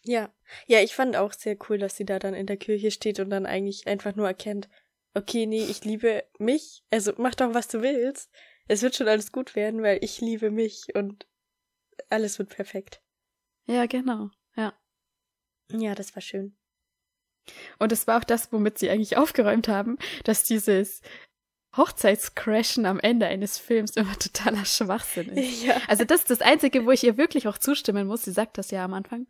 Ja. 0.03 0.33
Ja, 0.65 0.79
ich 0.79 0.95
fand 0.95 1.15
auch 1.15 1.31
sehr 1.31 1.55
cool, 1.69 1.77
dass 1.77 1.95
sie 1.95 2.05
da 2.05 2.19
dann 2.19 2.33
in 2.33 2.47
der 2.47 2.57
Kirche 2.57 2.91
steht 2.91 3.19
und 3.19 3.29
dann 3.29 3.45
eigentlich 3.45 3.87
einfach 3.87 4.15
nur 4.15 4.27
erkennt, 4.27 4.67
okay, 5.13 5.45
nee, 5.45 5.63
ich 5.63 5.85
liebe 5.85 6.23
mich. 6.39 6.83
Also 6.89 7.13
mach 7.17 7.35
doch, 7.35 7.53
was 7.53 7.67
du 7.67 7.81
willst. 7.81 8.29
Es 8.67 8.81
wird 8.81 8.95
schon 8.95 9.07
alles 9.07 9.31
gut 9.31 9.55
werden, 9.55 9.83
weil 9.83 9.99
ich 10.03 10.19
liebe 10.21 10.49
mich 10.49 10.95
und 10.95 11.27
alles 12.09 12.39
wird 12.39 12.49
perfekt. 12.49 13.01
Ja, 13.67 13.85
genau. 13.85 14.31
Ja. 14.55 14.73
Ja, 15.79 15.95
das 15.95 16.15
war 16.15 16.21
schön. 16.21 16.55
Und 17.79 17.91
es 17.91 18.07
war 18.07 18.19
auch 18.19 18.23
das, 18.23 18.51
womit 18.51 18.77
sie 18.77 18.89
eigentlich 18.89 19.17
aufgeräumt 19.17 19.67
haben, 19.67 19.97
dass 20.23 20.43
dieses 20.43 21.01
Hochzeitscrashen 21.75 22.85
am 22.85 22.99
Ende 22.99 23.27
eines 23.27 23.57
Films 23.57 23.95
immer 23.95 24.17
totaler 24.19 24.65
Schwachsinn 24.65 25.29
ist. 25.29 25.63
Ja. 25.65 25.79
Also 25.87 26.05
das 26.05 26.21
ist 26.21 26.29
das 26.29 26.41
Einzige, 26.41 26.85
wo 26.85 26.91
ich 26.91 27.03
ihr 27.03 27.17
wirklich 27.17 27.47
auch 27.47 27.57
zustimmen 27.57 28.07
muss. 28.07 28.23
Sie 28.23 28.31
sagt 28.31 28.57
das 28.57 28.71
ja 28.71 28.83
am 28.83 28.93
Anfang. 28.93 29.27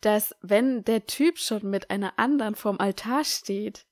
Dass 0.00 0.34
wenn 0.40 0.84
der 0.84 1.06
Typ 1.06 1.38
schon 1.38 1.68
mit 1.68 1.90
einer 1.90 2.18
anderen 2.18 2.54
vorm 2.54 2.78
Altar 2.78 3.24
steht, 3.24 3.86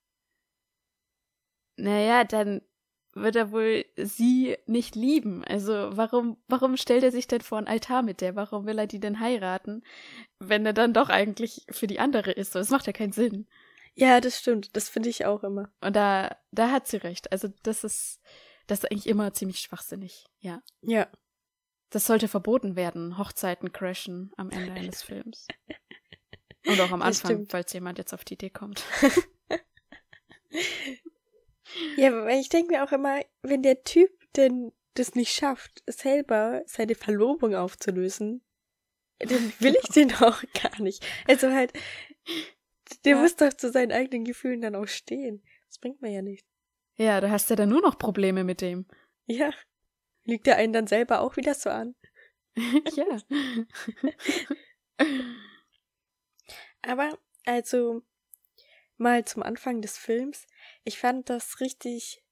naja, 1.77 2.25
dann 2.25 2.63
wird 3.23 3.37
er 3.37 3.53
wohl 3.53 3.85
sie 3.97 4.57
nicht 4.67 4.95
lieben. 4.97 5.45
Also 5.45 5.97
warum, 5.97 6.37
warum 6.49 6.77
stellt 6.77 7.03
er 7.03 7.13
sich 7.13 7.27
denn 7.27 7.41
vor 7.41 7.59
einen 7.59 7.67
Altar 7.67 8.03
mit 8.03 8.21
der? 8.21 8.37
Warum 8.37 8.67
will 8.67 8.79
er 8.79 8.87
die 8.87 9.01
denn 9.01 9.21
heiraten, 9.21 9.83
wenn 10.39 10.65
er 10.67 10.73
dann 10.73 10.93
doch 10.95 11.09
eigentlich 11.09 11.65
für 11.71 11.87
die 11.87 12.01
andere 12.01 12.33
ist? 12.33 12.53
So, 12.53 12.59
Das 12.59 12.71
macht 12.71 12.87
ja 12.87 12.93
keinen 12.93 13.13
Sinn. 13.13 13.47
Ja, 13.95 14.21
das 14.21 14.39
stimmt. 14.39 14.77
Das 14.77 14.89
finde 14.89 15.09
ich 15.09 15.25
auch 15.27 15.43
immer. 15.43 15.71
Und 15.81 15.97
da, 15.97 16.37
da 16.53 16.71
hat 16.71 16.87
sie 16.87 16.99
recht. 16.99 17.33
Also 17.33 17.49
das 17.63 17.85
ist, 17.85 18.21
das 18.67 18.81
ist 18.85 18.91
eigentlich 18.91 19.09
immer 19.09 19.33
ziemlich 19.33 19.59
schwachsinnig. 19.61 20.27
Ja. 20.41 20.63
Ja. 20.83 21.09
Das 21.91 22.07
sollte 22.07 22.29
verboten 22.29 22.77
werden, 22.77 23.17
Hochzeiten 23.19 23.73
crashen 23.73 24.31
am 24.37 24.51
Ende 24.51 24.73
eines 24.73 25.03
Films. 25.03 25.49
Und 26.67 26.81
auch 26.81 26.91
am 26.93 27.01
Das 27.01 27.09
Anfang, 27.23 27.37
stimmt. 27.37 27.51
falls 27.51 27.73
jemand 27.73 27.99
jetzt 27.99 28.13
auf 28.13 28.25
die 28.25 28.35
Idee 28.35 28.51
kommt. 28.51 28.85
Ja, 31.97 32.13
weil 32.25 32.41
ich 32.41 32.49
denke 32.49 32.73
mir 32.73 32.85
auch 32.85 32.93
immer, 32.93 33.21
wenn 33.43 33.63
der 33.63 33.83
Typ 33.85 34.11
denn 34.37 34.73
das 34.95 35.15
nicht 35.15 35.33
schafft, 35.33 35.83
selber 35.87 36.63
seine 36.67 36.95
Verlobung 36.95 37.55
aufzulösen, 37.55 38.43
dann 39.19 39.53
will 39.61 39.77
ich 39.83 39.89
den 39.91 40.13
auch 40.23 40.43
gar 40.61 40.81
nicht. 40.81 41.05
Also 41.27 41.51
halt, 41.53 41.73
der 43.05 43.17
Ja. 43.17 43.23
muss 43.23 43.37
doch 43.37 43.53
zu 43.53 43.71
seinen 43.71 43.93
eigenen 43.93 44.25
Gefühlen 44.25 44.61
dann 44.61 44.75
auch 44.75 44.87
stehen. 44.89 45.43
Das 45.69 45.79
bringt 45.79 46.01
mir 46.01 46.11
ja 46.11 46.23
nicht. 46.23 46.47
Ja, 46.97 47.21
da 47.21 47.31
hast 47.31 47.51
du 47.51 47.55
dann 47.55 47.69
nur 47.69 47.81
noch 47.81 47.99
Probleme 47.99 48.45
mit 48.45 48.61
dem. 48.61 48.87
Ja. 49.27 49.51
Lügt 50.25 50.47
er 50.47 50.57
einen 50.57 50.73
dann 50.73 50.87
selber 50.87 51.21
auch 51.21 51.37
wieder 51.37 51.55
so 51.55 51.71
an? 51.71 51.95
ja. 52.57 53.19
Aber, 56.83 57.19
also, 57.45 58.03
mal 58.97 59.25
zum 59.25 59.43
Anfang 59.43 59.81
des 59.81 59.97
Films. 59.99 60.47
Ich 60.89 60.99
fand 60.99 61.29
das 61.29 61.61
richtig 61.61 62.25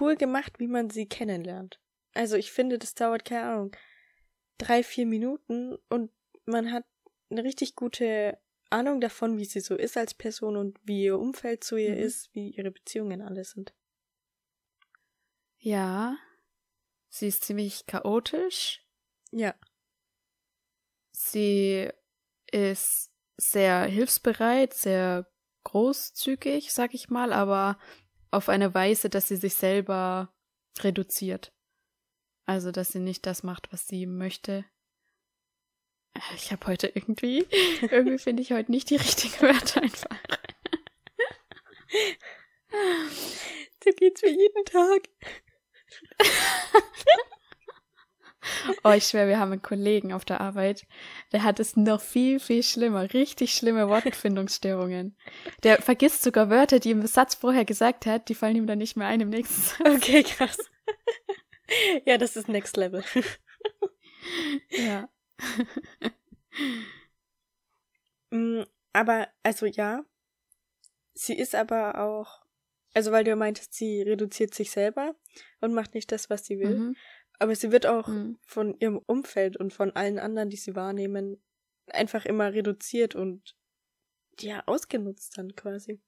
cool 0.00 0.16
gemacht, 0.16 0.58
wie 0.58 0.68
man 0.68 0.88
sie 0.88 1.06
kennenlernt. 1.06 1.82
Also, 2.14 2.34
ich 2.36 2.50
finde, 2.50 2.78
das 2.78 2.94
dauert, 2.94 3.26
keine 3.26 3.42
Ahnung, 3.42 3.76
drei, 4.56 4.82
vier 4.82 5.04
Minuten 5.04 5.76
und 5.90 6.10
man 6.46 6.72
hat 6.72 6.86
eine 7.28 7.44
richtig 7.44 7.74
gute 7.76 8.40
Ahnung 8.70 9.02
davon, 9.02 9.36
wie 9.36 9.44
sie 9.44 9.60
so 9.60 9.76
ist 9.76 9.98
als 9.98 10.14
Person 10.14 10.56
und 10.56 10.78
wie 10.82 11.04
ihr 11.04 11.18
Umfeld 11.18 11.62
zu 11.62 11.76
ihr 11.76 11.90
Mhm. 11.94 12.02
ist, 12.02 12.34
wie 12.34 12.52
ihre 12.52 12.70
Beziehungen 12.70 13.20
alle 13.20 13.44
sind. 13.44 13.74
Ja. 15.58 16.16
Sie 17.10 17.28
ist 17.28 17.44
ziemlich 17.44 17.84
chaotisch. 17.84 18.82
Ja. 19.30 19.54
Sie 21.12 21.90
ist 22.50 23.12
sehr 23.36 23.84
hilfsbereit, 23.84 24.72
sehr 24.72 25.30
großzügig, 25.64 26.72
sag 26.72 26.94
ich 26.94 27.08
mal, 27.08 27.32
aber 27.32 27.78
auf 28.30 28.48
eine 28.48 28.74
Weise, 28.74 29.08
dass 29.08 29.28
sie 29.28 29.36
sich 29.36 29.54
selber 29.54 30.32
reduziert. 30.80 31.52
Also, 32.46 32.70
dass 32.70 32.88
sie 32.88 33.00
nicht 33.00 33.26
das 33.26 33.42
macht, 33.42 33.72
was 33.72 33.86
sie 33.86 34.06
möchte. 34.06 34.64
Ich 36.36 36.52
habe 36.52 36.66
heute 36.66 36.88
irgendwie, 36.88 37.46
irgendwie 37.80 38.18
finde 38.18 38.42
ich 38.42 38.52
heute 38.52 38.70
nicht 38.70 38.90
die 38.90 38.96
richtigen 38.96 39.40
Wörter 39.40 39.82
einfach. 39.82 40.18
So 43.82 43.90
geht's 43.92 44.22
mir 44.22 44.30
jeden 44.30 44.64
Tag. 44.64 45.08
Oh, 48.82 48.90
ich 48.90 49.04
schwöre, 49.04 49.28
wir 49.28 49.38
haben 49.38 49.52
einen 49.52 49.62
Kollegen 49.62 50.12
auf 50.12 50.24
der 50.24 50.40
Arbeit, 50.40 50.86
der 51.32 51.42
hat 51.42 51.60
es 51.60 51.76
noch 51.76 52.00
viel, 52.00 52.40
viel 52.40 52.62
schlimmer. 52.62 53.12
Richtig 53.14 53.54
schlimme 53.54 53.88
Wortfindungsstörungen. 53.88 55.16
Der 55.62 55.80
vergisst 55.80 56.22
sogar 56.22 56.50
Wörter, 56.50 56.78
die 56.78 56.90
im 56.90 57.06
Satz 57.06 57.34
vorher 57.34 57.64
gesagt 57.64 58.06
hat, 58.06 58.28
die 58.28 58.34
fallen 58.34 58.56
ihm 58.56 58.66
dann 58.66 58.78
nicht 58.78 58.96
mehr 58.96 59.06
ein 59.06 59.20
im 59.20 59.30
nächsten 59.30 59.62
Satz. 59.62 59.96
Okay, 59.96 60.22
krass. 60.22 60.58
ja, 62.04 62.18
das 62.18 62.36
ist 62.36 62.48
Next 62.48 62.76
Level. 62.76 63.04
Ja. 64.70 65.08
Mm, 68.30 68.64
aber, 68.92 69.28
also 69.42 69.66
ja. 69.66 70.04
Sie 71.12 71.38
ist 71.38 71.54
aber 71.54 72.00
auch, 72.00 72.44
also 72.92 73.12
weil 73.12 73.22
du 73.22 73.36
meintest, 73.36 73.74
sie 73.74 74.02
reduziert 74.02 74.54
sich 74.54 74.70
selber 74.72 75.14
und 75.60 75.72
macht 75.72 75.94
nicht 75.94 76.10
das, 76.10 76.30
was 76.30 76.44
sie 76.44 76.58
will. 76.58 76.78
Mhm. 76.78 76.96
Aber 77.38 77.54
sie 77.54 77.72
wird 77.72 77.86
auch 77.86 78.06
Mhm. 78.08 78.38
von 78.42 78.78
ihrem 78.78 78.98
Umfeld 79.06 79.56
und 79.56 79.72
von 79.72 79.90
allen 79.96 80.18
anderen, 80.18 80.50
die 80.50 80.56
sie 80.56 80.74
wahrnehmen, 80.76 81.42
einfach 81.90 82.24
immer 82.24 82.52
reduziert 82.52 83.14
und 83.14 83.56
ja, 84.40 84.62
ausgenutzt 84.66 85.36
dann 85.38 85.54
quasi. 85.54 86.00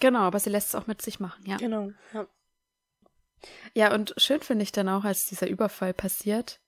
Genau, 0.00 0.20
aber 0.20 0.40
sie 0.40 0.50
lässt 0.50 0.68
es 0.68 0.74
auch 0.74 0.86
mit 0.86 1.00
sich 1.02 1.20
machen, 1.20 1.44
ja. 1.46 1.56
Genau. 1.56 1.90
Ja. 2.12 2.26
Ja, 3.74 3.94
und 3.94 4.14
schön 4.16 4.40
finde 4.40 4.62
ich 4.62 4.72
dann 4.72 4.88
auch, 4.88 5.04
als 5.04 5.26
dieser 5.26 5.48
Überfall 5.48 5.92
passiert, 5.94 6.60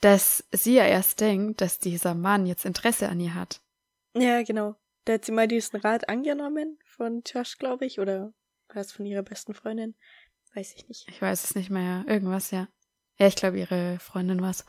dass 0.00 0.44
sie 0.52 0.74
ja 0.74 0.86
erst 0.86 1.20
denkt, 1.20 1.60
dass 1.60 1.78
dieser 1.78 2.14
Mann 2.14 2.46
jetzt 2.46 2.64
Interesse 2.64 3.08
an 3.08 3.20
ihr 3.20 3.34
hat. 3.34 3.60
ja, 4.14 4.42
genau. 4.42 4.76
Da 5.06 5.14
hat 5.14 5.24
sie 5.24 5.32
mal 5.32 5.48
diesen 5.48 5.80
Rat 5.80 6.08
angenommen 6.10 6.78
von 6.84 7.22
Josh, 7.26 7.56
glaube 7.58 7.86
ich, 7.86 7.98
oder 8.00 8.34
war 8.68 8.76
es 8.82 8.92
von 8.92 9.06
ihrer 9.06 9.22
besten 9.22 9.54
Freundin? 9.54 9.94
Weiß 10.54 10.74
ich 10.76 10.88
nicht. 10.88 11.08
Ich 11.08 11.22
weiß 11.22 11.44
es 11.44 11.54
nicht 11.54 11.70
mehr. 11.70 12.04
Irgendwas, 12.06 12.50
ja. 12.50 12.68
Ja, 13.18 13.26
ich 13.26 13.36
glaube, 13.36 13.58
ihre 13.58 13.98
Freundin 13.98 14.42
war's. 14.42 14.64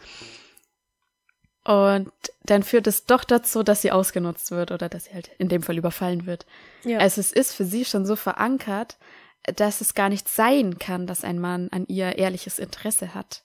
Und 1.63 2.11
dann 2.43 2.63
führt 2.63 2.87
es 2.87 3.05
doch 3.05 3.23
dazu, 3.23 3.63
dass 3.63 3.81
sie 3.81 3.91
ausgenutzt 3.91 4.51
wird 4.51 4.71
oder 4.71 4.89
dass 4.89 5.05
sie 5.05 5.13
halt 5.13 5.29
in 5.37 5.47
dem 5.47 5.61
Fall 5.61 5.77
überfallen 5.77 6.25
wird. 6.25 6.45
Ja. 6.83 6.99
Also 6.99 7.21
es 7.21 7.31
ist 7.31 7.53
für 7.53 7.65
sie 7.65 7.85
schon 7.85 8.05
so 8.05 8.15
verankert, 8.15 8.97
dass 9.43 9.81
es 9.81 9.93
gar 9.93 10.09
nicht 10.09 10.27
sein 10.27 10.79
kann, 10.79 11.07
dass 11.07 11.23
ein 11.23 11.39
Mann 11.39 11.69
an 11.71 11.85
ihr 11.87 12.17
ehrliches 12.17 12.59
Interesse 12.59 13.13
hat. 13.13 13.43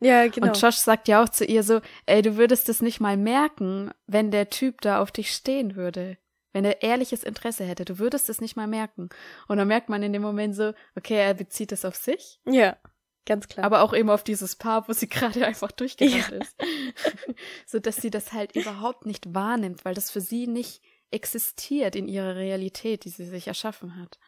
ja, 0.00 0.26
genau. 0.28 0.48
Und 0.48 0.60
Josh 0.60 0.76
sagt 0.76 1.08
ja 1.08 1.22
auch 1.22 1.28
zu 1.28 1.44
ihr 1.44 1.62
so, 1.62 1.80
ey, 2.06 2.22
du 2.22 2.36
würdest 2.36 2.68
es 2.68 2.80
nicht 2.80 3.00
mal 3.00 3.16
merken, 3.16 3.90
wenn 4.06 4.30
der 4.30 4.50
Typ 4.50 4.80
da 4.80 5.00
auf 5.00 5.10
dich 5.10 5.32
stehen 5.32 5.76
würde. 5.76 6.18
Wenn 6.52 6.64
er 6.64 6.82
ehrliches 6.82 7.24
Interesse 7.24 7.64
hätte, 7.64 7.84
du 7.84 7.98
würdest 7.98 8.28
es 8.28 8.40
nicht 8.40 8.56
mal 8.56 8.66
merken. 8.66 9.08
Und 9.48 9.56
dann 9.58 9.68
merkt 9.68 9.88
man 9.88 10.02
in 10.02 10.12
dem 10.12 10.22
Moment 10.22 10.54
so, 10.54 10.72
okay, 10.96 11.16
er 11.16 11.34
bezieht 11.34 11.72
es 11.72 11.84
auf 11.84 11.96
sich. 11.96 12.40
ja. 12.44 12.76
ganz 13.24 13.46
klar. 13.48 13.64
Aber 13.64 13.82
auch 13.82 13.94
eben 13.94 14.10
auf 14.10 14.24
dieses 14.24 14.56
Paar, 14.56 14.88
wo 14.88 14.92
sie 14.92 15.08
gerade 15.08 15.46
einfach 15.46 15.70
durchgerannt 15.72 16.30
Ja. 16.30 16.36
ist. 16.38 16.56
so 17.66 17.78
dass 17.78 17.96
sie 17.96 18.10
das 18.10 18.32
halt 18.32 18.54
überhaupt 18.56 19.06
nicht 19.06 19.32
wahrnimmt, 19.34 19.84
weil 19.84 19.94
das 19.94 20.10
für 20.10 20.20
sie 20.20 20.46
nicht 20.46 20.82
existiert 21.10 21.94
in 21.96 22.08
ihrer 22.08 22.36
Realität, 22.36 23.04
die 23.04 23.10
sie 23.10 23.26
sich 23.26 23.46
erschaffen 23.46 23.96
hat. 24.00 24.18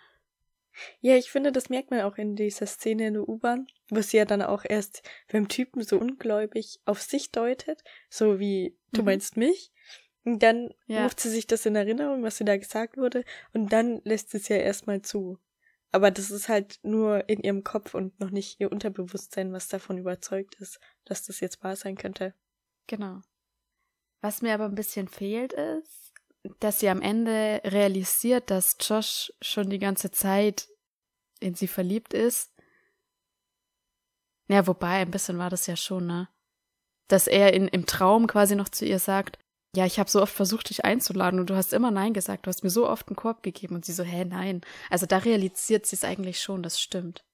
Ja, 1.00 1.14
ich 1.16 1.30
finde, 1.30 1.52
das 1.52 1.68
merkt 1.68 1.90
man 1.90 2.00
auch 2.00 2.16
in 2.16 2.34
dieser 2.36 2.66
Szene 2.66 3.06
in 3.06 3.14
der 3.14 3.28
U-Bahn, 3.28 3.66
wo 3.90 4.00
sie 4.00 4.16
ja 4.16 4.24
dann 4.24 4.42
auch 4.42 4.64
erst 4.68 5.02
beim 5.30 5.48
Typen 5.48 5.82
so 5.82 5.98
ungläubig 5.98 6.80
auf 6.84 7.00
sich 7.00 7.30
deutet, 7.30 7.82
so 8.10 8.38
wie 8.40 8.76
du 8.92 9.00
Mhm. 9.02 9.06
meinst 9.06 9.36
mich. 9.36 9.70
Und 10.24 10.42
dann 10.42 10.72
Ja. 10.86 11.04
ruft 11.04 11.20
sie 11.20 11.30
sich 11.30 11.46
das 11.46 11.66
in 11.66 11.76
Erinnerung, 11.76 12.22
was 12.22 12.38
sie 12.38 12.44
da 12.44 12.56
gesagt 12.56 12.96
wurde, 12.96 13.24
und 13.52 13.72
dann 13.72 14.00
lässt 14.04 14.30
sie 14.30 14.38
es 14.38 14.48
ja 14.48 14.56
erstmal 14.56 15.02
zu. 15.02 15.38
Aber 15.92 16.10
das 16.10 16.30
ist 16.30 16.48
halt 16.48 16.80
nur 16.82 17.28
in 17.28 17.40
ihrem 17.40 17.62
Kopf 17.62 17.94
und 17.94 18.18
noch 18.18 18.30
nicht 18.30 18.58
ihr 18.58 18.72
Unterbewusstsein, 18.72 19.52
was 19.52 19.68
davon 19.68 19.98
überzeugt 19.98 20.56
ist, 20.56 20.80
dass 21.04 21.22
das 21.22 21.40
jetzt 21.40 21.62
wahr 21.62 21.76
sein 21.76 21.96
könnte. 21.96 22.34
Genau. 22.86 23.20
Was 24.20 24.42
mir 24.42 24.54
aber 24.54 24.64
ein 24.64 24.74
bisschen 24.74 25.06
fehlt, 25.06 25.52
ist, 25.52 26.12
dass 26.58 26.80
sie 26.80 26.88
am 26.88 27.00
Ende 27.00 27.60
realisiert, 27.64 28.50
dass 28.50 28.76
Josh 28.80 29.32
schon 29.40 29.70
die 29.70 29.78
ganze 29.78 30.10
Zeit 30.10 30.68
in 31.40 31.54
sie 31.54 31.68
verliebt 31.68 32.14
ist. 32.14 32.50
Ja, 34.48 34.66
wobei, 34.66 34.96
ein 35.02 35.10
bisschen 35.10 35.38
war 35.38 35.50
das 35.50 35.66
ja 35.66 35.76
schon, 35.76 36.06
ne? 36.06 36.28
Dass 37.08 37.26
er 37.26 37.52
in, 37.52 37.68
im 37.68 37.86
Traum 37.86 38.26
quasi 38.26 38.56
noch 38.56 38.68
zu 38.68 38.84
ihr 38.84 38.98
sagt, 38.98 39.38
ja, 39.74 39.86
ich 39.86 39.98
habe 39.98 40.10
so 40.10 40.22
oft 40.22 40.34
versucht, 40.34 40.70
dich 40.70 40.84
einzuladen 40.84 41.40
und 41.40 41.50
du 41.50 41.56
hast 41.56 41.72
immer 41.72 41.90
Nein 41.90 42.12
gesagt, 42.12 42.46
du 42.46 42.48
hast 42.48 42.62
mir 42.62 42.70
so 42.70 42.88
oft 42.88 43.08
einen 43.08 43.16
Korb 43.16 43.42
gegeben 43.42 43.74
und 43.74 43.84
sie 43.84 43.92
so, 43.92 44.04
hä, 44.04 44.24
nein. 44.24 44.60
Also 44.90 45.06
da 45.06 45.18
realisiert 45.18 45.86
sie 45.86 45.96
es 45.96 46.04
eigentlich 46.04 46.40
schon, 46.40 46.62
das 46.62 46.80
stimmt. 46.80 47.24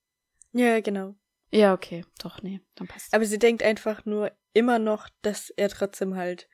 Ja, 0.52 0.80
genau. 0.80 1.14
Ja, 1.52 1.74
okay, 1.74 2.04
doch, 2.22 2.42
nee, 2.42 2.60
dann 2.76 2.86
passt. 2.86 3.12
Aber 3.12 3.24
sie 3.24 3.38
denkt 3.38 3.62
einfach 3.62 4.04
nur 4.04 4.32
immer 4.52 4.78
noch, 4.78 5.08
dass 5.22 5.50
er 5.50 5.68
trotzdem 5.68 6.16
halt 6.16 6.48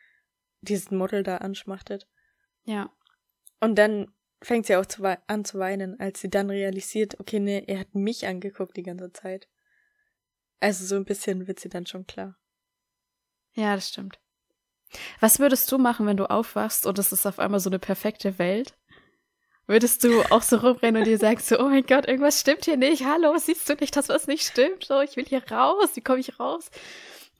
diesen 0.61 0.97
Model 0.97 1.23
da 1.23 1.39
anschmachtet. 1.39 2.09
Ja, 2.65 2.91
Und 3.61 3.77
dann 3.77 4.13
fängt 4.43 4.67
sie 4.67 4.77
auch 4.77 4.87
zu 4.87 5.03
an 5.27 5.45
zu 5.45 5.59
weinen, 5.59 5.99
als 6.01 6.21
sie 6.21 6.31
dann 6.31 6.51
realisiert, 6.51 7.19
okay, 7.21 7.41
nee, 7.41 7.65
er 7.67 7.81
hat 7.81 7.95
mich 7.95 8.27
angeguckt 8.27 8.77
die 8.77 8.83
ganze 8.83 9.13
Zeit. 9.13 9.49
Also 10.61 10.85
so 10.85 10.97
ein 10.97 11.05
bisschen 11.05 11.47
wird 11.47 11.61
sie 11.61 11.69
dann 11.69 11.87
schon 11.87 12.07
klar. 12.07 12.39
Ja, 13.53 13.75
das 13.75 13.89
stimmt. 13.89 14.21
Was 15.21 15.39
würdest 15.39 15.71
du 15.71 15.79
machen, 15.79 16.07
wenn 16.07 16.17
du 16.17 16.31
aufwachst 16.31 16.87
und 16.87 16.99
es 16.99 17.13
ist 17.13 17.27
auf 17.27 17.39
einmal 17.39 17.61
so 17.61 17.71
eine 17.71 17.79
perfekte 17.79 18.39
Welt? 18.39 18.75
Würdest 19.67 20.05
du 20.05 20.23
auch 20.31 20.43
so 20.43 20.57
rumrennen 20.57 21.03
und 21.03 21.09
dir 21.09 21.19
sagst 21.19 21.49
so, 21.49 21.59
oh 21.59 21.69
mein 21.69 21.85
Gott, 21.85 22.07
irgendwas 22.07 22.41
stimmt 22.41 22.65
hier 22.67 22.77
nicht. 22.77 23.05
Hallo, 23.05 23.37
siehst 23.37 23.69
du 23.69 23.75
nicht, 23.75 23.97
dass 23.97 24.09
was 24.09 24.29
nicht 24.29 24.47
stimmt? 24.47 24.85
So, 24.85 25.01
ich 25.01 25.17
will 25.17 25.27
hier 25.27 25.43
raus. 25.51 25.91
Wie 25.95 26.03
komme 26.03 26.21
ich 26.21 26.39
raus? 26.39 26.71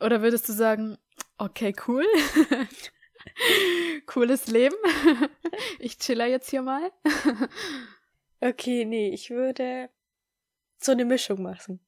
Oder 0.01 0.23
würdest 0.23 0.49
du 0.49 0.53
sagen, 0.53 0.99
okay, 1.39 1.75
cool. 1.87 2.05
Cooles 4.07 4.49
Leben. 4.49 4.77
ich 5.79 5.99
chiller 5.99 6.27
jetzt 6.27 6.51
hier 6.51 6.63
mal. 6.63 6.91
Okay, 8.41 8.85
nee, 8.85 9.11
ich 9.15 9.31
würde 9.31 9.89
so 10.79 10.93
eine 10.93 11.05
Mischung 11.05 11.43
machen. 11.43 11.81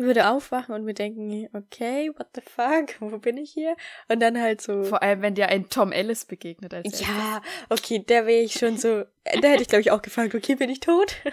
Ich 0.00 0.06
würde 0.06 0.30
aufwachen 0.30 0.74
und 0.74 0.86
mir 0.86 0.94
denken, 0.94 1.50
okay, 1.52 2.10
what 2.16 2.28
the 2.34 2.40
fuck, 2.40 2.98
wo 3.00 3.18
bin 3.18 3.36
ich 3.36 3.52
hier? 3.52 3.76
Und 4.08 4.20
dann 4.20 4.40
halt 4.40 4.62
so. 4.62 4.84
Vor 4.84 5.02
allem, 5.02 5.20
wenn 5.20 5.34
dir 5.34 5.50
ein 5.50 5.68
Tom 5.68 5.92
Ellis 5.92 6.24
begegnet 6.24 6.72
als 6.72 6.86
erstes. 6.86 7.06
ja, 7.06 7.42
okay, 7.68 8.02
da 8.06 8.24
wäre 8.24 8.40
ich 8.40 8.54
schon 8.54 8.78
so. 8.78 9.04
Da 9.24 9.48
hätte 9.48 9.60
ich, 9.60 9.68
glaube 9.68 9.82
ich, 9.82 9.90
auch 9.90 10.00
gefragt, 10.00 10.34
okay, 10.34 10.54
bin 10.54 10.70
ich 10.70 10.80
tot? 10.80 11.16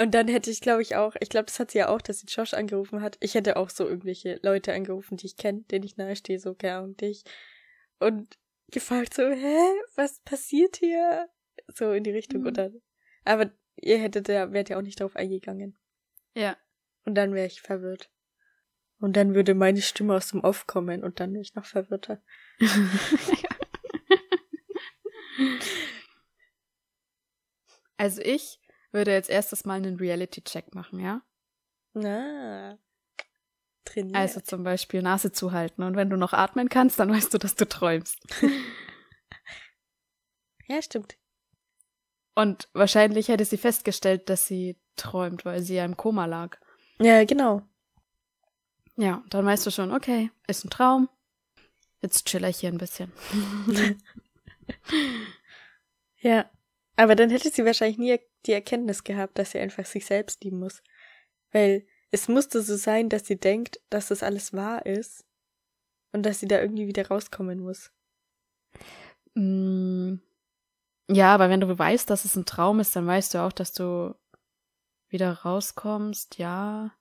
Und 0.00 0.14
dann 0.14 0.28
hätte 0.28 0.52
ich, 0.52 0.60
glaube 0.60 0.82
ich, 0.82 0.94
auch, 0.94 1.16
ich 1.18 1.28
glaube, 1.28 1.46
das 1.46 1.58
hat 1.58 1.72
sie 1.72 1.78
ja 1.78 1.88
auch, 1.88 2.00
dass 2.00 2.20
sie 2.20 2.26
Josh 2.28 2.54
angerufen 2.54 3.02
hat. 3.02 3.16
Ich 3.18 3.34
hätte 3.34 3.56
auch 3.56 3.68
so 3.68 3.84
irgendwelche 3.84 4.38
Leute 4.44 4.74
angerufen, 4.74 5.16
die 5.16 5.26
ich 5.26 5.36
kenne, 5.36 5.62
denen 5.72 5.84
ich 5.84 5.96
nahestehe, 5.96 6.38
so 6.38 6.54
gerne 6.54 6.84
und 6.84 7.00
dich. 7.00 7.24
Und 7.98 8.38
gefragt 8.70 9.12
so, 9.12 9.24
hä, 9.24 9.58
was 9.96 10.20
passiert 10.20 10.76
hier? 10.76 11.28
So 11.74 11.90
in 11.90 12.04
die 12.04 12.12
Richtung. 12.12 12.42
Mhm. 12.42 12.46
Und 12.46 12.58
dann, 12.58 12.80
aber 13.24 13.50
ihr 13.80 13.98
hättet 13.98 14.28
ja, 14.28 14.52
wärt 14.52 14.68
ja 14.68 14.78
auch 14.78 14.82
nicht 14.82 15.00
drauf 15.00 15.16
eingegangen. 15.16 15.76
Ja. 16.34 16.56
Und 17.04 17.14
dann 17.14 17.34
wäre 17.34 17.46
ich 17.46 17.62
verwirrt. 17.62 18.10
Und 19.00 19.16
dann 19.16 19.34
würde 19.34 19.54
meine 19.54 19.80
Stimme 19.80 20.14
aus 20.14 20.30
dem 20.30 20.40
Off 20.40 20.66
kommen 20.66 21.04
und 21.04 21.20
dann 21.20 21.32
wäre 21.32 21.42
ich 21.42 21.54
noch 21.54 21.64
verwirrter. 21.64 22.20
Also 27.98 28.22
ich 28.22 28.60
würde 28.92 29.12
jetzt 29.12 29.28
erstes 29.28 29.64
mal 29.64 29.74
einen 29.74 29.96
Reality-Check 29.96 30.74
machen, 30.74 31.00
ja? 31.00 31.20
Na. 31.92 32.78
Trainiert. 33.84 34.16
Also 34.16 34.40
zum 34.40 34.62
Beispiel 34.62 35.02
Nase 35.02 35.32
zuhalten. 35.32 35.82
Und 35.82 35.96
wenn 35.96 36.08
du 36.08 36.16
noch 36.16 36.32
atmen 36.32 36.68
kannst, 36.68 37.00
dann 37.00 37.10
weißt 37.10 37.34
du, 37.34 37.38
dass 37.38 37.56
du 37.56 37.68
träumst. 37.68 38.24
ja, 40.68 40.80
stimmt. 40.80 41.17
Und 42.38 42.68
wahrscheinlich 42.72 43.26
hätte 43.26 43.44
sie 43.44 43.56
festgestellt, 43.56 44.30
dass 44.30 44.46
sie 44.46 44.76
träumt, 44.94 45.44
weil 45.44 45.60
sie 45.60 45.74
ja 45.74 45.84
im 45.84 45.96
Koma 45.96 46.26
lag. 46.26 46.56
Ja, 47.00 47.24
genau. 47.24 47.62
Ja, 48.94 49.24
dann 49.30 49.44
weißt 49.44 49.66
du 49.66 49.72
schon, 49.72 49.92
okay, 49.92 50.30
ist 50.46 50.64
ein 50.64 50.70
Traum. 50.70 51.08
Jetzt 52.00 52.26
chill 52.26 52.44
ich 52.44 52.60
hier 52.60 52.70
ein 52.70 52.78
bisschen. 52.78 53.12
Ja. 56.20 56.48
Aber 56.96 57.14
dann 57.16 57.30
hätte 57.30 57.50
sie 57.50 57.64
wahrscheinlich 57.64 57.98
nie 57.98 58.18
die 58.46 58.52
Erkenntnis 58.52 59.02
gehabt, 59.02 59.38
dass 59.38 59.52
sie 59.52 59.58
einfach 59.58 59.86
sich 59.86 60.04
selbst 60.06 60.44
lieben 60.44 60.58
muss. 60.58 60.82
Weil 61.52 61.86
es 62.10 62.28
musste 62.28 62.60
so 62.62 62.76
sein, 62.76 63.08
dass 63.08 63.26
sie 63.26 63.38
denkt, 63.38 63.80
dass 63.88 64.08
das 64.08 64.22
alles 64.22 64.52
wahr 64.52 64.84
ist 64.84 65.24
und 66.12 66.24
dass 66.24 66.40
sie 66.40 66.48
da 66.48 66.60
irgendwie 66.60 66.86
wieder 66.86 67.08
rauskommen 67.08 67.60
muss. 67.60 67.92
Mm, 69.34 70.16
Ja, 71.10 71.34
aber 71.34 71.48
wenn 71.48 71.60
du 71.60 71.78
weißt, 71.78 72.08
dass 72.10 72.24
es 72.24 72.36
ein 72.36 72.44
Traum 72.44 72.80
ist, 72.80 72.94
dann 72.94 73.06
weißt 73.06 73.34
du 73.34 73.38
auch, 73.38 73.52
dass 73.52 73.72
du 73.72 74.14
wieder 75.08 75.32
rauskommst, 75.32 76.38
ja. 76.38 76.92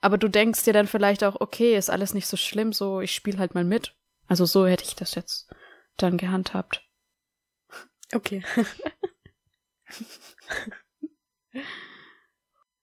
Aber 0.00 0.18
du 0.18 0.28
denkst 0.28 0.64
dir 0.64 0.74
dann 0.74 0.86
vielleicht 0.86 1.24
auch, 1.24 1.40
okay, 1.40 1.76
ist 1.76 1.90
alles 1.90 2.12
nicht 2.12 2.26
so 2.26 2.36
schlimm, 2.36 2.72
so 2.72 3.00
ich 3.00 3.14
spiele 3.14 3.38
halt 3.38 3.54
mal 3.54 3.64
mit. 3.64 3.96
Also 4.28 4.44
so 4.44 4.66
hätte 4.66 4.84
ich 4.84 4.94
das 4.94 5.14
jetzt 5.14 5.48
dann 5.96 6.18
gehandhabt. 6.18 6.86
Okay. 8.12 8.44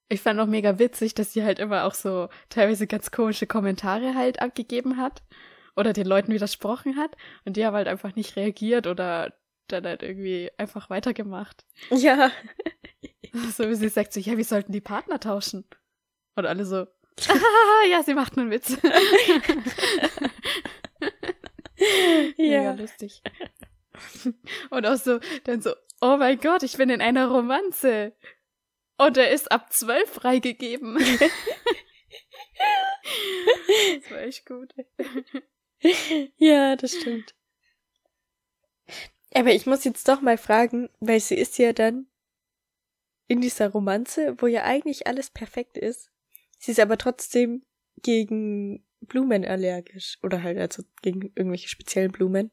Ich 0.09 0.21
fand 0.21 0.39
auch 0.39 0.45
mega 0.45 0.77
witzig, 0.77 1.15
dass 1.15 1.33
sie 1.33 1.43
halt 1.43 1.57
immer 1.57 1.85
auch 1.85 1.95
so 1.95 2.29
teilweise 2.49 2.85
ganz 2.85 3.09
komische 3.09 3.47
Kommentare 3.47 4.13
halt 4.13 4.43
abgegeben 4.43 4.97
hat 4.97 5.23
oder 5.75 5.91
den 5.91 6.05
Leuten 6.05 6.31
widersprochen 6.31 6.97
hat 6.97 7.17
und 7.45 7.57
die 7.57 7.65
haben 7.65 7.73
halt 7.73 7.87
einfach 7.87 8.15
nicht 8.15 8.35
reagiert 8.35 8.85
oder 8.85 9.33
dann 9.67 9.85
halt 9.85 10.03
irgendwie 10.03 10.49
einfach 10.57 10.89
weitergemacht. 10.89 11.65
ja. 11.89 12.31
So 13.57 13.67
wie 13.67 13.73
sie 13.73 13.89
sagt 13.89 14.13
so, 14.13 14.19
ja, 14.19 14.37
wir 14.37 14.45
sollten 14.45 14.71
die 14.73 14.79
Partner 14.81 15.19
tauschen. 15.19 15.65
Und 16.35 16.45
alle 16.45 16.65
so, 16.67 16.85
ah, 17.29 17.83
ja, 17.89 18.03
sie 18.03 18.13
macht 18.13 18.37
einen 18.37 18.51
Witz. 18.51 18.77
Mega 22.37 22.61
Ja. 22.63 22.73
lustig. 22.73 23.23
Und 24.69 24.85
auch 24.85 24.97
so, 24.97 25.19
dann 25.45 25.63
so, 25.63 25.73
oh 26.01 26.17
mein 26.17 26.39
Gott, 26.39 26.61
ich 26.61 26.77
bin 26.77 26.91
in 26.91 27.01
einer 27.01 27.25
Romanze. 27.27 28.13
Und 28.97 29.17
er 29.17 29.31
ist 29.31 29.51
ab 29.51 29.73
zwölf 29.73 30.11
freigegeben. 30.11 30.93
das 30.99 31.31
war 34.11 34.21
echt 34.21 34.45
gut. 34.45 34.71
Ja, 36.37 36.75
das 36.75 36.93
stimmt. 36.95 37.33
Aber 39.35 39.51
ich 39.51 39.65
muss 39.65 39.83
jetzt 39.83 40.07
doch 40.07 40.21
mal 40.21 40.37
fragen, 40.37 40.89
weil 40.99 41.19
sie 41.19 41.35
ist 41.35 41.57
ja 41.57 41.73
dann 41.73 42.07
in 43.27 43.41
dieser 43.41 43.69
Romanze, 43.69 44.35
wo 44.39 44.47
ja 44.47 44.63
eigentlich 44.63 45.07
alles 45.07 45.29
perfekt 45.29 45.77
ist. 45.77 46.11
Sie 46.59 46.71
ist 46.71 46.79
aber 46.79 46.97
trotzdem 46.97 47.63
gegen 48.01 48.85
Blumen 49.01 49.45
allergisch. 49.45 50.17
Oder 50.23 50.43
halt 50.43 50.57
also 50.57 50.83
gegen 51.01 51.31
irgendwelche 51.35 51.67
speziellen 51.67 52.11
Blumen. 52.11 52.51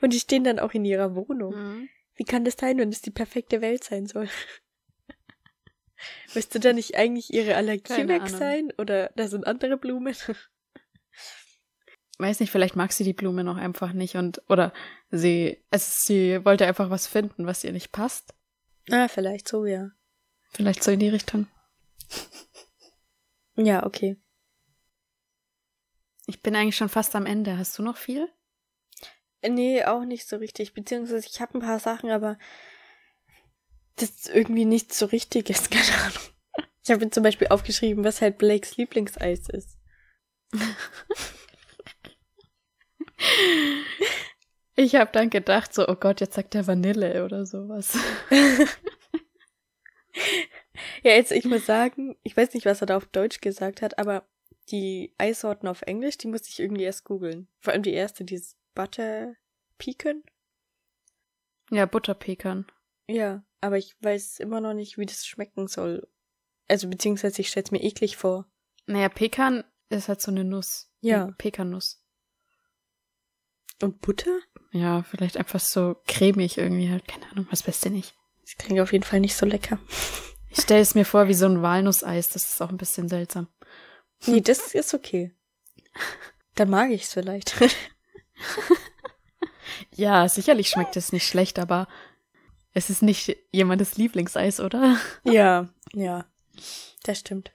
Und 0.00 0.12
die 0.12 0.20
stehen 0.20 0.44
dann 0.44 0.58
auch 0.58 0.74
in 0.74 0.84
ihrer 0.84 1.14
Wohnung. 1.14 1.54
Mhm. 1.54 1.88
Wie 2.14 2.24
kann 2.24 2.44
das 2.44 2.56
sein, 2.58 2.78
wenn 2.78 2.88
es 2.88 3.02
die 3.02 3.10
perfekte 3.10 3.60
Welt 3.60 3.84
sein 3.84 4.06
soll? 4.06 4.28
Müsste 6.34 6.60
da 6.60 6.72
nicht 6.72 6.96
eigentlich 6.96 7.32
ihre 7.32 7.56
Allergie 7.56 7.82
Keine 7.82 8.08
weg 8.08 8.22
Ahnung. 8.22 8.38
sein? 8.38 8.72
Oder 8.78 9.10
da 9.16 9.28
sind 9.28 9.46
andere 9.46 9.76
Blumen? 9.76 10.14
Weiß 12.18 12.40
nicht, 12.40 12.50
vielleicht 12.50 12.76
mag 12.76 12.92
sie 12.92 13.04
die 13.04 13.12
Blume 13.12 13.44
noch 13.44 13.56
einfach 13.56 13.92
nicht 13.92 14.16
und, 14.16 14.40
oder 14.48 14.72
sie, 15.10 15.62
es, 15.70 16.00
sie 16.00 16.44
wollte 16.44 16.66
einfach 16.66 16.88
was 16.88 17.06
finden, 17.06 17.46
was 17.46 17.62
ihr 17.62 17.72
nicht 17.72 17.92
passt. 17.92 18.34
ah, 18.90 19.08
vielleicht 19.08 19.48
so, 19.48 19.66
ja. 19.66 19.90
Vielleicht 20.50 20.82
so 20.82 20.90
in 20.90 21.00
die 21.00 21.10
Richtung. 21.10 21.46
Ja, 23.56 23.84
okay. 23.84 24.16
Ich 26.26 26.42
bin 26.42 26.56
eigentlich 26.56 26.76
schon 26.76 26.88
fast 26.88 27.14
am 27.14 27.26
Ende. 27.26 27.58
Hast 27.58 27.78
du 27.78 27.82
noch 27.82 27.96
viel? 27.96 28.28
Nee, 29.46 29.84
auch 29.84 30.04
nicht 30.04 30.28
so 30.28 30.36
richtig. 30.36 30.74
Beziehungsweise 30.74 31.26
ich 31.26 31.40
habe 31.40 31.58
ein 31.58 31.60
paar 31.60 31.78
Sachen, 31.78 32.10
aber 32.10 32.38
das 33.96 34.26
irgendwie 34.26 34.64
nicht 34.64 34.92
so 34.92 35.06
richtig 35.06 35.50
ist, 35.50 35.70
keine 35.70 35.98
Ahnung. 36.02 36.68
Ich 36.82 36.90
habe 36.90 37.04
mir 37.04 37.10
zum 37.10 37.22
Beispiel 37.22 37.48
aufgeschrieben, 37.48 38.04
was 38.04 38.20
halt 38.20 38.38
Blakes 38.38 38.76
Lieblingseis 38.76 39.48
ist. 39.48 39.76
Ich 44.76 44.94
habe 44.94 45.10
dann 45.10 45.30
gedacht, 45.30 45.72
so, 45.72 45.88
oh 45.88 45.94
Gott, 45.94 46.20
jetzt 46.20 46.34
sagt 46.34 46.54
er 46.54 46.66
Vanille 46.66 47.24
oder 47.24 47.46
sowas. 47.46 47.96
ja, 51.02 51.12
jetzt, 51.12 51.32
ich 51.32 51.46
muss 51.46 51.64
sagen, 51.64 52.16
ich 52.22 52.36
weiß 52.36 52.52
nicht, 52.52 52.66
was 52.66 52.82
er 52.82 52.86
da 52.86 52.98
auf 52.98 53.06
Deutsch 53.06 53.40
gesagt 53.40 53.80
hat, 53.80 53.98
aber 53.98 54.28
die 54.70 55.14
Eissorten 55.16 55.66
auf 55.66 55.80
Englisch, 55.82 56.18
die 56.18 56.28
musste 56.28 56.50
ich 56.50 56.60
irgendwie 56.60 56.82
erst 56.82 57.04
googeln. 57.04 57.48
Vor 57.58 57.72
allem 57.72 57.82
die 57.82 57.94
erste, 57.94 58.24
dieses 58.24 58.56
Butter 58.74 59.34
Pecan. 59.78 60.22
Ja, 61.70 61.86
Butterpekan. 61.86 62.66
Ja, 63.08 63.44
aber 63.60 63.78
ich 63.78 63.96
weiß 64.00 64.40
immer 64.40 64.60
noch 64.60 64.74
nicht, 64.74 64.98
wie 64.98 65.06
das 65.06 65.26
schmecken 65.26 65.68
soll. 65.68 66.06
Also, 66.68 66.88
beziehungsweise 66.88 67.40
ich 67.40 67.48
stell's 67.48 67.70
mir 67.70 67.82
eklig 67.82 68.16
vor. 68.16 68.46
Naja, 68.86 69.08
Pekan 69.08 69.64
ist 69.88 70.08
halt 70.08 70.20
so 70.20 70.30
eine 70.30 70.44
Nuss. 70.44 70.92
Ja. 71.00 71.32
Pekannuss. 71.38 72.04
Und 73.82 74.00
Butter? 74.00 74.38
Ja, 74.72 75.02
vielleicht 75.02 75.36
einfach 75.36 75.60
so 75.60 75.96
cremig 76.06 76.58
irgendwie 76.58 76.90
halt. 76.90 77.06
Keine 77.06 77.30
Ahnung, 77.30 77.46
was 77.50 77.66
weißt 77.66 77.86
du 77.86 77.90
nicht. 77.90 78.14
Das 78.42 78.56
klingt 78.56 78.80
auf 78.80 78.92
jeden 78.92 79.04
Fall 79.04 79.20
nicht 79.20 79.36
so 79.36 79.46
lecker. 79.46 79.78
Ich 80.48 80.62
stelle 80.62 80.80
es 80.80 80.94
mir 80.94 81.04
vor 81.04 81.28
wie 81.28 81.34
so 81.34 81.44
ein 81.44 81.60
Walnusseis. 81.60 82.30
Das 82.30 82.48
ist 82.48 82.62
auch 82.62 82.70
ein 82.70 82.78
bisschen 82.78 83.10
seltsam. 83.10 83.48
Nee, 84.24 84.40
das 84.40 84.74
ist 84.74 84.94
okay. 84.94 85.34
Dann 86.54 86.70
mag 86.70 86.90
ich's 86.90 87.12
vielleicht. 87.12 87.54
Ja, 89.94 90.28
sicherlich 90.28 90.68
schmeckt 90.68 90.96
es 90.96 91.12
nicht 91.12 91.26
schlecht, 91.26 91.58
aber 91.58 91.88
es 92.72 92.90
ist 92.90 93.02
nicht 93.02 93.36
jemandes 93.50 93.96
Lieblingseis, 93.96 94.60
oder? 94.60 94.98
ja, 95.24 95.68
ja. 95.92 96.26
Das 97.02 97.18
stimmt. 97.18 97.52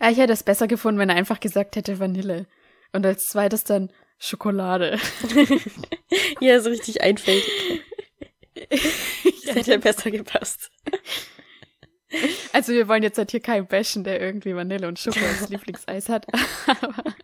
Ja, 0.00 0.10
ich 0.10 0.18
hätte 0.18 0.32
es 0.32 0.42
besser 0.42 0.68
gefunden, 0.68 0.98
wenn 0.98 1.10
er 1.10 1.16
einfach 1.16 1.40
gesagt 1.40 1.76
hätte 1.76 1.98
Vanille. 1.98 2.46
Und 2.92 3.06
als 3.06 3.26
zweites 3.26 3.64
dann 3.64 3.90
Schokolade. 4.22 5.00
ja, 6.40 6.60
so 6.60 6.70
richtig 6.70 7.02
einfältig. 7.02 7.82
Das 9.44 9.56
hätte 9.56 9.78
besser 9.78 10.10
gepasst. 10.10 10.70
Also 12.52 12.72
wir 12.72 12.86
wollen 12.86 13.02
jetzt 13.02 13.18
halt 13.18 13.30
hier 13.32 13.40
keinen 13.40 13.66
bashen, 13.66 14.04
der 14.04 14.20
irgendwie 14.20 14.54
Vanille 14.54 14.86
und 14.86 14.98
Schoko 14.98 15.18
als 15.18 15.48
Lieblingseis 15.48 16.08
hat. 16.08 16.26
Aber 16.66 17.14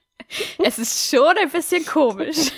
es 0.59 0.79
ist 0.79 1.09
schon 1.09 1.39
ein 1.39 1.51
bisschen 1.51 1.87
komisch. 1.87 2.53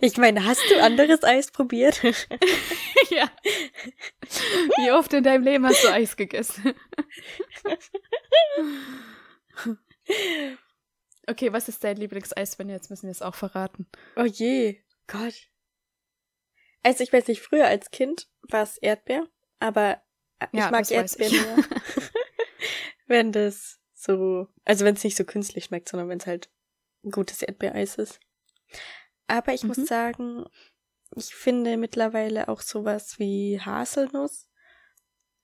Ich 0.00 0.16
meine, 0.18 0.44
hast 0.44 0.62
du 0.70 0.82
anderes 0.82 1.24
Eis 1.24 1.50
probiert? 1.50 2.00
ja. 3.10 3.30
Wie 4.78 4.92
oft 4.92 5.12
in 5.12 5.24
deinem 5.24 5.42
Leben 5.42 5.66
hast 5.66 5.82
du 5.82 5.92
Eis 5.92 6.16
gegessen? 6.16 6.74
Okay, 11.28 11.52
was 11.52 11.68
ist 11.68 11.84
dein 11.84 11.96
Lieblingseis, 11.96 12.58
wenn 12.58 12.68
jetzt 12.68 12.90
müssen 12.90 13.04
wir 13.06 13.10
es 13.12 13.22
auch 13.22 13.34
verraten? 13.34 13.86
Oh 14.16 14.24
je, 14.24 14.80
Gott. 15.06 15.48
Also 16.82 17.02
ich 17.02 17.12
weiß 17.12 17.28
nicht, 17.28 17.40
früher 17.40 17.66
als 17.66 17.90
Kind 17.90 18.28
war 18.50 18.62
es 18.62 18.76
Erdbeer, 18.78 19.26
aber 19.58 20.02
ich 20.52 20.60
Ja, 20.60 20.70
mag 20.70 20.80
das 20.80 20.90
weiß 20.90 21.16
Erdbeer 21.16 21.30
ich. 21.30 21.34
nur, 21.40 21.56
wenn 23.06 23.32
das 23.32 23.80
so, 23.94 24.48
also 24.64 24.84
wenn 24.84 24.94
es 24.94 25.04
nicht 25.04 25.16
so 25.16 25.24
künstlich 25.24 25.64
schmeckt, 25.64 25.88
sondern 25.88 26.08
wenn 26.08 26.18
es 26.18 26.26
halt 26.26 26.50
ein 27.04 27.10
gutes 27.10 27.42
Erdbeereis 27.42 27.96
ist. 27.96 28.20
Aber 29.26 29.54
ich 29.54 29.62
Mhm. 29.62 29.68
muss 29.68 29.86
sagen, 29.86 30.44
ich 31.16 31.34
finde 31.34 31.76
mittlerweile 31.76 32.48
auch 32.48 32.60
sowas 32.60 33.18
wie 33.18 33.60
Haselnuss 33.60 34.50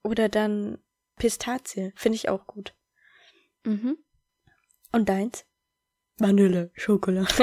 oder 0.03 0.29
dann 0.29 0.83
Pistazie, 1.17 1.93
finde 1.97 2.17
ich 2.17 2.29
auch 2.29 2.47
gut. 2.47 2.75
Mhm. 3.65 3.97
Und 4.93 5.09
deins? 5.09 5.47
Vanille, 6.21 6.71
Schokolade. 6.75 7.29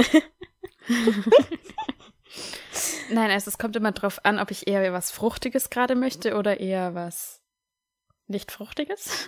Nein, 3.10 3.32
also 3.32 3.50
es 3.50 3.58
kommt 3.58 3.76
immer 3.76 3.92
drauf 3.92 4.24
an, 4.24 4.40
ob 4.40 4.52
ich 4.52 4.68
eher 4.68 4.94
was 4.94 5.12
Fruchtiges 5.12 5.70
gerade 5.70 5.96
möchte 5.96 6.36
oder 6.36 6.60
eher 6.60 6.94
was 6.94 7.42
nicht 8.28 8.52
Fruchtiges. 8.52 9.28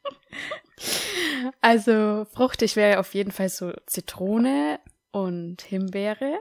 also 1.60 2.26
fruchtig 2.32 2.76
wäre 2.76 2.98
auf 2.98 3.14
jeden 3.14 3.30
Fall 3.30 3.48
so 3.48 3.72
Zitrone 3.86 4.80
und 5.12 5.62
Himbeere. 5.62 6.40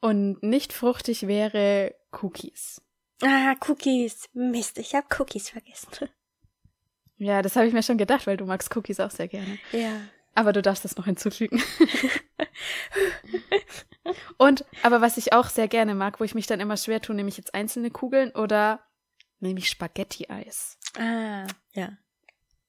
Und 0.00 0.42
nicht 0.42 0.72
fruchtig 0.72 1.26
wäre 1.26 1.94
Cookies. 2.22 2.80
Ah, 3.22 3.56
Cookies. 3.66 4.28
Mist, 4.32 4.78
ich 4.78 4.94
habe 4.94 5.08
Cookies 5.18 5.50
vergessen. 5.50 6.08
Ja, 7.16 7.42
das 7.42 7.56
habe 7.56 7.66
ich 7.66 7.72
mir 7.72 7.82
schon 7.82 7.98
gedacht, 7.98 8.28
weil 8.28 8.36
du 8.36 8.44
magst 8.44 8.74
Cookies 8.76 9.00
auch 9.00 9.10
sehr 9.10 9.26
gerne. 9.26 9.58
Ja. 9.72 10.00
Aber 10.38 10.52
du 10.52 10.62
darfst 10.62 10.84
das 10.84 10.96
noch 10.96 11.06
hinzufügen. 11.06 11.60
Und, 14.36 14.64
aber 14.84 15.00
was 15.00 15.16
ich 15.16 15.32
auch 15.32 15.48
sehr 15.48 15.66
gerne 15.66 15.96
mag, 15.96 16.20
wo 16.20 16.24
ich 16.24 16.36
mich 16.36 16.46
dann 16.46 16.60
immer 16.60 16.76
schwer 16.76 17.02
tue, 17.02 17.16
nehme 17.16 17.28
ich 17.28 17.36
jetzt 17.36 17.54
einzelne 17.54 17.90
Kugeln 17.90 18.30
oder 18.30 18.80
nehme 19.40 19.58
ich 19.58 19.68
Spaghetti-Eis. 19.68 20.78
Ah, 20.96 21.44
ja. 21.72 21.90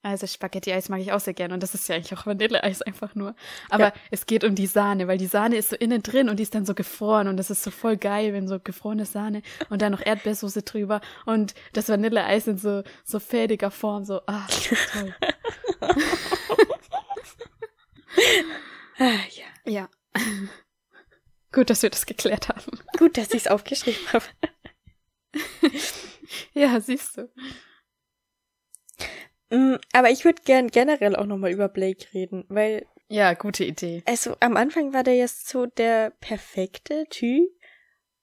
Also 0.01 0.25
Spaghetti-Eis 0.25 0.89
mag 0.89 0.99
ich 1.01 1.11
auch 1.11 1.19
sehr 1.19 1.35
gerne 1.35 1.53
und 1.53 1.61
das 1.61 1.75
ist 1.75 1.87
ja 1.87 1.95
eigentlich 1.95 2.17
auch 2.17 2.25
Vanilleeis 2.25 2.81
einfach 2.81 3.13
nur. 3.13 3.35
Aber 3.69 3.85
Ja. 3.87 3.93
es 4.09 4.25
geht 4.25 4.43
um 4.43 4.55
die 4.55 4.65
Sahne, 4.65 5.07
weil 5.07 5.19
die 5.19 5.27
Sahne 5.27 5.57
ist 5.57 5.69
so 5.69 5.75
innen 5.75 6.01
drin 6.01 6.27
und 6.29 6.37
die 6.37 6.43
ist 6.43 6.55
dann 6.55 6.65
so 6.65 6.73
gefroren 6.73 7.27
und 7.27 7.37
das 7.37 7.51
ist 7.51 7.61
so 7.61 7.69
voll 7.69 7.97
geil, 7.97 8.33
wenn 8.33 8.47
so 8.47 8.59
gefrorene 8.59 9.05
Sahne 9.05 9.43
und 9.69 9.83
dann 9.83 9.91
noch 9.91 10.03
Erdbeersoße 10.03 10.63
drüber 10.63 11.01
und 11.27 11.53
das 11.73 11.87
Vanilleeis 11.89 12.47
in 12.47 12.57
so, 12.57 12.81
so 13.03 13.19
fädiger 13.19 13.69
Form, 13.71 14.05
so, 14.05 14.21
ah, 14.25 14.47
toll. 14.93 15.13
Ah, 18.97 19.19
ja. 19.31 19.45
Ja. 19.65 19.89
Gut, 21.51 21.69
dass 21.69 21.81
wir 21.83 21.89
das 21.89 22.05
geklärt 22.05 22.49
haben. 22.49 22.79
Gut, 22.97 23.17
dass 23.17 23.29
ich 23.29 23.45
es 23.45 23.47
aufgeschrieben 23.47 24.01
habe. 24.13 24.25
Ja, 26.53 26.79
siehst 26.79 27.17
du. 27.17 27.29
Mm, 29.49 29.77
Aber 29.93 30.11
ich 30.11 30.25
würde 30.25 30.41
gern 30.43 30.67
generell 30.67 31.15
auch 31.15 31.25
nochmal 31.25 31.51
über 31.51 31.67
Blake 31.69 32.05
reden, 32.13 32.45
weil, 32.49 32.85
Ja, 33.07 33.33
gute 33.33 33.63
Idee. 33.65 34.03
also 34.05 34.37
am 34.39 34.55
Anfang 34.57 34.93
war 34.93 35.01
der 35.03 35.15
jetzt 35.15 35.47
so 35.49 35.65
der 35.65 36.11
perfekte 36.19 37.05
Typ. 37.09 37.49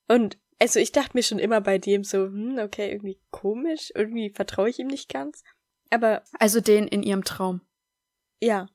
Und 0.06 0.38
also 0.60 0.78
ich 0.78 0.92
dachte 0.92 1.10
mir 1.16 1.22
schon 1.24 1.40
immer 1.40 1.60
bei 1.60 1.78
dem 1.78 2.04
so, 2.04 2.26
hm, 2.26 2.58
okay, 2.62 2.90
irgendwie 2.92 3.20
komisch, 3.30 3.90
irgendwie 3.94 4.30
vertraue 4.30 4.70
ich 4.70 4.78
ihm 4.78 4.86
nicht 4.86 5.08
ganz. 5.12 5.42
Aber 5.90 6.22
Also 6.38 6.60
den 6.60 6.86
in 6.86 7.02
ihrem 7.02 7.24
Traum. 7.24 7.60
ja. 8.40 8.68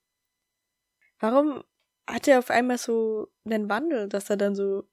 Warum 1.22 1.64
hat 2.08 2.28
er 2.28 2.40
auf 2.40 2.50
einmal 2.50 2.78
so 2.78 3.32
einen 3.46 3.70
Wandel, 3.70 4.10
dass 4.10 4.30
er 4.30 4.38
dann 4.38 4.56
so 4.56 4.90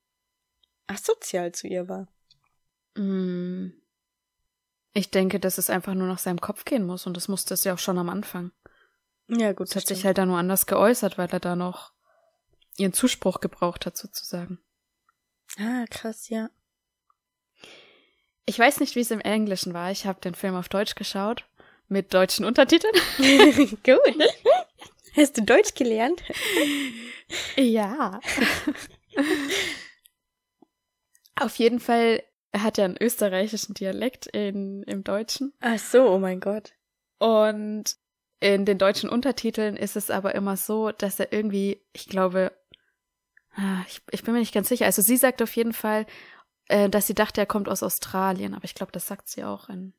asozial 0.87 1.53
zu 1.53 1.67
ihr 1.67 1.88
war? 1.88 2.07
Mm. 2.95 3.73
Ich 4.93 5.11
denke, 5.11 5.41
dass 5.41 5.59
es 5.59 5.71
einfach 5.71 5.95
nur 5.95 6.07
nach 6.07 6.19
seinem 6.19 6.41
Kopf 6.41 6.64
gehen 6.64 6.87
muss 6.87 7.07
und 7.07 7.17
das 7.17 7.29
musste 7.29 7.55
es 7.55 7.64
ja 7.64 7.75
auch 7.75 7.79
schon 7.79 7.99
am 7.99 8.09
Anfang. 8.09 8.53
Ja, 9.29 9.53
gut. 9.53 9.69
Es 9.69 9.77
hat 9.77 9.87
sich 9.87 10.05
halt 10.05 10.19
da 10.19 10.27
nur 10.27 10.38
anders 10.38 10.67
geäußert, 10.67 11.19
weil 11.19 11.29
er 11.31 11.41
da 11.41 11.57
noch 11.57 11.93
ihren 12.77 12.93
Zuspruch 12.93 13.41
gebraucht 13.41 13.87
hat, 13.87 13.97
sozusagen. 13.97 14.59
Ah, 15.59 15.85
krass, 15.91 16.29
ja. 16.29 16.51
Ich 18.47 18.59
weiß 18.59 18.81
nicht, 18.81 18.97
wie 18.97 19.01
es 19.01 19.11
im 19.11 19.21
Englischen 19.21 19.75
war. 19.75 19.91
Ich 19.91 20.07
habe 20.07 20.21
den 20.21 20.35
Film 20.35 20.55
auf 20.55 20.69
Deutsch 20.69 20.95
geschaut. 20.95 21.45
Mit 21.88 22.12
deutschen 22.12 22.45
Untertiteln. 22.45 22.95
gut. 23.85 24.01
Hast 25.16 25.37
du 25.37 25.42
Deutsch 25.42 25.75
gelernt? 25.75 26.23
Ja. 27.57 28.21
auf 31.37 31.57
jeden 31.57 31.79
Fall, 31.79 32.23
er 32.53 32.62
hat 32.62 32.79
ja 32.79 32.87
einen 32.87 32.97
österreichischen 32.99 33.75
Dialekt 33.75 34.27
in, 34.29 34.83
im 34.85 35.05
Deutschen. 35.05 35.53
Ach 35.61 35.79
so, 35.79 36.09
oh 36.09 36.18
mein 36.18 36.40
Gott. 36.40 36.73
Und 37.18 37.97
in 38.40 38.64
den 38.64 38.79
deutschen 38.79 39.11
Untertiteln 39.11 39.77
ist 39.77 39.97
es 39.97 40.11
aber 40.11 40.35
immer 40.35 40.57
so, 40.57 40.92
dass 40.92 41.18
er 41.21 41.33
irgendwie, 41.33 41.85
ich 41.92 42.07
glaube, 42.07 42.53
ah, 43.55 43.83
ich, 43.88 44.01
ich 44.11 44.23
bin 44.23 44.33
mir 44.35 44.40
nicht 44.40 44.55
ganz 44.55 44.68
sicher. 44.68 44.87
Also 44.87 45.03
sie 45.03 45.16
sagt 45.16 45.42
auf 45.42 45.55
jeden 45.57 45.73
Fall, 45.73 46.07
äh, 46.68 46.88
dass 46.88 47.07
sie 47.07 47.14
dachte, 47.14 47.40
er 47.40 47.47
kommt 47.47 47.68
aus 47.68 47.83
Australien, 47.83 48.55
aber 48.55 48.64
ich 48.64 48.75
glaube, 48.75 48.92
das 48.92 49.07
sagt 49.07 49.29
sie 49.29 49.44
auch 49.44 49.68
in. 49.68 49.92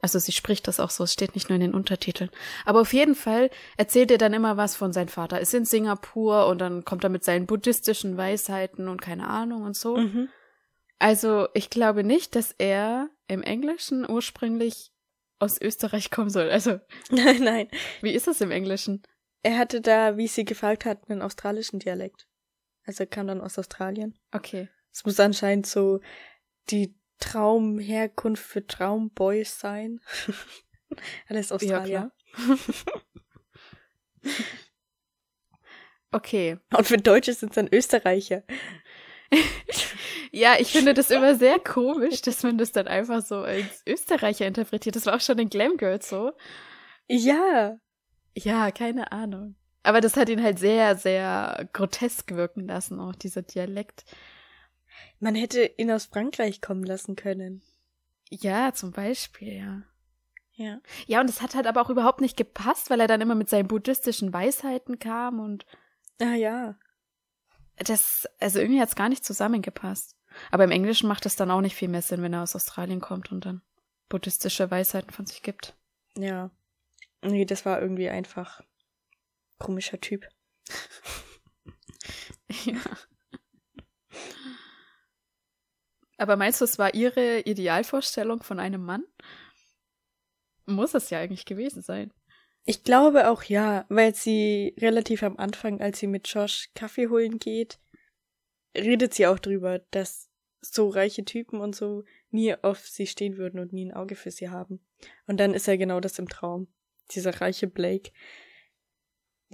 Also 0.00 0.18
sie 0.18 0.32
spricht 0.32 0.68
das 0.68 0.78
auch 0.78 0.90
so, 0.90 1.04
es 1.04 1.12
steht 1.12 1.34
nicht 1.34 1.48
nur 1.48 1.56
in 1.56 1.62
den 1.62 1.74
Untertiteln. 1.74 2.30
Aber 2.64 2.80
auf 2.80 2.92
jeden 2.92 3.14
Fall 3.14 3.50
erzählt 3.76 4.10
er 4.10 4.18
dann 4.18 4.34
immer 4.34 4.56
was 4.56 4.76
von 4.76 4.92
seinem 4.92 5.08
Vater. 5.08 5.40
Ist 5.40 5.54
in 5.54 5.64
Singapur 5.64 6.46
und 6.46 6.58
dann 6.58 6.84
kommt 6.84 7.02
er 7.02 7.10
mit 7.10 7.24
seinen 7.24 7.46
buddhistischen 7.46 8.16
Weisheiten 8.16 8.88
und 8.88 9.00
keine 9.00 9.28
Ahnung 9.28 9.62
und 9.62 9.76
so. 9.76 9.96
Mhm. 9.96 10.28
Also 10.98 11.48
ich 11.54 11.70
glaube 11.70 12.04
nicht, 12.04 12.36
dass 12.36 12.54
er 12.58 13.08
im 13.26 13.42
Englischen 13.42 14.08
ursprünglich 14.08 14.92
aus 15.38 15.60
Österreich 15.60 16.10
kommen 16.10 16.30
soll. 16.30 16.50
Also 16.50 16.80
Nein, 17.10 17.42
nein. 17.42 17.68
wie 18.00 18.12
ist 18.12 18.26
das 18.26 18.40
im 18.40 18.50
Englischen? 18.50 19.02
Er 19.42 19.58
hatte 19.58 19.80
da, 19.80 20.16
wie 20.16 20.28
sie 20.28 20.44
gefragt 20.44 20.84
hat, 20.84 21.08
einen 21.08 21.22
australischen 21.22 21.78
Dialekt. 21.78 22.26
Also 22.84 23.04
er 23.04 23.08
kam 23.08 23.26
dann 23.26 23.40
aus 23.40 23.58
Australien. 23.58 24.18
Okay. 24.32 24.68
Es 24.92 25.04
muss 25.04 25.20
anscheinend 25.20 25.66
so 25.66 26.00
die 26.70 26.98
Traumherkunft 27.18 28.42
für 28.42 28.66
Traumboys 28.66 29.58
sein. 29.58 30.00
Alles 31.28 31.52
Australier. 31.52 32.10
Ja, 32.36 32.56
okay. 36.12 36.58
Und 36.76 36.86
für 36.86 36.98
Deutsche 36.98 37.32
sind 37.34 37.50
es 37.50 37.54
dann 37.54 37.68
Österreicher. 37.72 38.42
ja, 40.32 40.56
ich 40.58 40.72
finde 40.72 40.94
das 40.94 41.10
immer 41.10 41.34
sehr 41.34 41.58
komisch, 41.58 42.22
dass 42.22 42.42
man 42.42 42.58
das 42.58 42.72
dann 42.72 42.86
einfach 42.86 43.22
so 43.22 43.36
als 43.36 43.82
Österreicher 43.86 44.46
interpretiert. 44.46 44.96
Das 44.96 45.06
war 45.06 45.16
auch 45.16 45.20
schon 45.20 45.38
in 45.38 45.50
Glam 45.50 45.76
Girls 45.76 46.08
so. 46.08 46.32
Ja. 47.08 47.78
Ja, 48.36 48.70
keine 48.70 49.12
Ahnung. 49.12 49.56
Aber 49.82 50.00
das 50.00 50.16
hat 50.16 50.28
ihn 50.28 50.42
halt 50.42 50.58
sehr, 50.58 50.96
sehr 50.96 51.68
grotesk 51.72 52.32
wirken 52.32 52.66
lassen, 52.66 53.00
auch 53.00 53.14
dieser 53.14 53.42
Dialekt. 53.42 54.04
Man 55.18 55.34
hätte 55.34 55.64
ihn 55.76 55.90
aus 55.90 56.06
Frankreich 56.06 56.60
kommen 56.60 56.84
lassen 56.84 57.16
können. 57.16 57.62
Ja, 58.30 58.72
zum 58.72 58.92
Beispiel, 58.92 59.52
ja. 59.52 59.82
Ja. 60.54 60.80
Ja, 61.06 61.20
und 61.20 61.28
es 61.28 61.42
hat 61.42 61.54
halt 61.54 61.66
aber 61.66 61.82
auch 61.82 61.90
überhaupt 61.90 62.20
nicht 62.20 62.36
gepasst, 62.36 62.88
weil 62.88 63.00
er 63.00 63.06
dann 63.06 63.20
immer 63.20 63.34
mit 63.34 63.50
seinen 63.50 63.68
buddhistischen 63.68 64.32
Weisheiten 64.32 64.98
kam 64.98 65.38
und. 65.38 65.66
Ah 66.20 66.34
ja. 66.34 66.76
Das, 67.76 68.26
also 68.40 68.58
irgendwie 68.58 68.80
hat 68.80 68.88
es 68.88 68.96
gar 68.96 69.10
nicht 69.10 69.24
zusammengepasst. 69.24 70.16
Aber 70.50 70.64
im 70.64 70.70
Englischen 70.70 71.08
macht 71.08 71.26
es 71.26 71.36
dann 71.36 71.50
auch 71.50 71.60
nicht 71.60 71.76
viel 71.76 71.88
mehr 71.88 72.02
Sinn, 72.02 72.22
wenn 72.22 72.32
er 72.32 72.42
aus 72.42 72.56
Australien 72.56 73.00
kommt 73.00 73.30
und 73.30 73.44
dann 73.44 73.62
buddhistische 74.08 74.70
Weisheiten 74.70 75.10
von 75.10 75.26
sich 75.26 75.42
gibt. 75.42 75.76
Ja. 76.16 76.50
Nee, 77.22 77.44
das 77.44 77.66
war 77.66 77.80
irgendwie 77.80 78.08
einfach 78.08 78.62
komischer 79.58 80.00
Typ. 80.00 80.26
ja. 82.64 82.80
Aber 86.16 86.36
meinst 86.36 86.60
du, 86.60 86.64
es 86.64 86.78
war 86.78 86.94
ihre 86.94 87.40
Idealvorstellung 87.40 88.42
von 88.42 88.58
einem 88.58 88.82
Mann? 88.84 89.04
Muss 90.64 90.94
es 90.94 91.10
ja 91.10 91.18
eigentlich 91.18 91.44
gewesen 91.44 91.82
sein. 91.82 92.12
Ich 92.64 92.82
glaube 92.82 93.30
auch 93.30 93.44
ja, 93.44 93.84
weil 93.88 94.14
sie 94.14 94.74
relativ 94.78 95.22
am 95.22 95.36
Anfang, 95.36 95.80
als 95.80 96.00
sie 96.00 96.08
mit 96.08 96.26
Josh 96.26 96.70
Kaffee 96.74 97.08
holen 97.08 97.38
geht, 97.38 97.78
redet 98.76 99.14
sie 99.14 99.26
auch 99.26 99.38
drüber, 99.38 99.78
dass 99.90 100.28
so 100.60 100.88
reiche 100.88 101.24
Typen 101.24 101.60
und 101.60 101.76
so 101.76 102.04
nie 102.30 102.54
auf 102.54 102.80
sie 102.80 103.06
stehen 103.06 103.36
würden 103.36 103.60
und 103.60 103.72
nie 103.72 103.86
ein 103.86 103.94
Auge 103.94 104.16
für 104.16 104.32
sie 104.32 104.50
haben. 104.50 104.84
Und 105.26 105.38
dann 105.38 105.54
ist 105.54 105.68
ja 105.68 105.76
genau 105.76 106.00
das 106.00 106.18
im 106.18 106.28
Traum. 106.28 106.66
Dieser 107.12 107.40
reiche 107.40 107.68
Blake. 107.68 108.10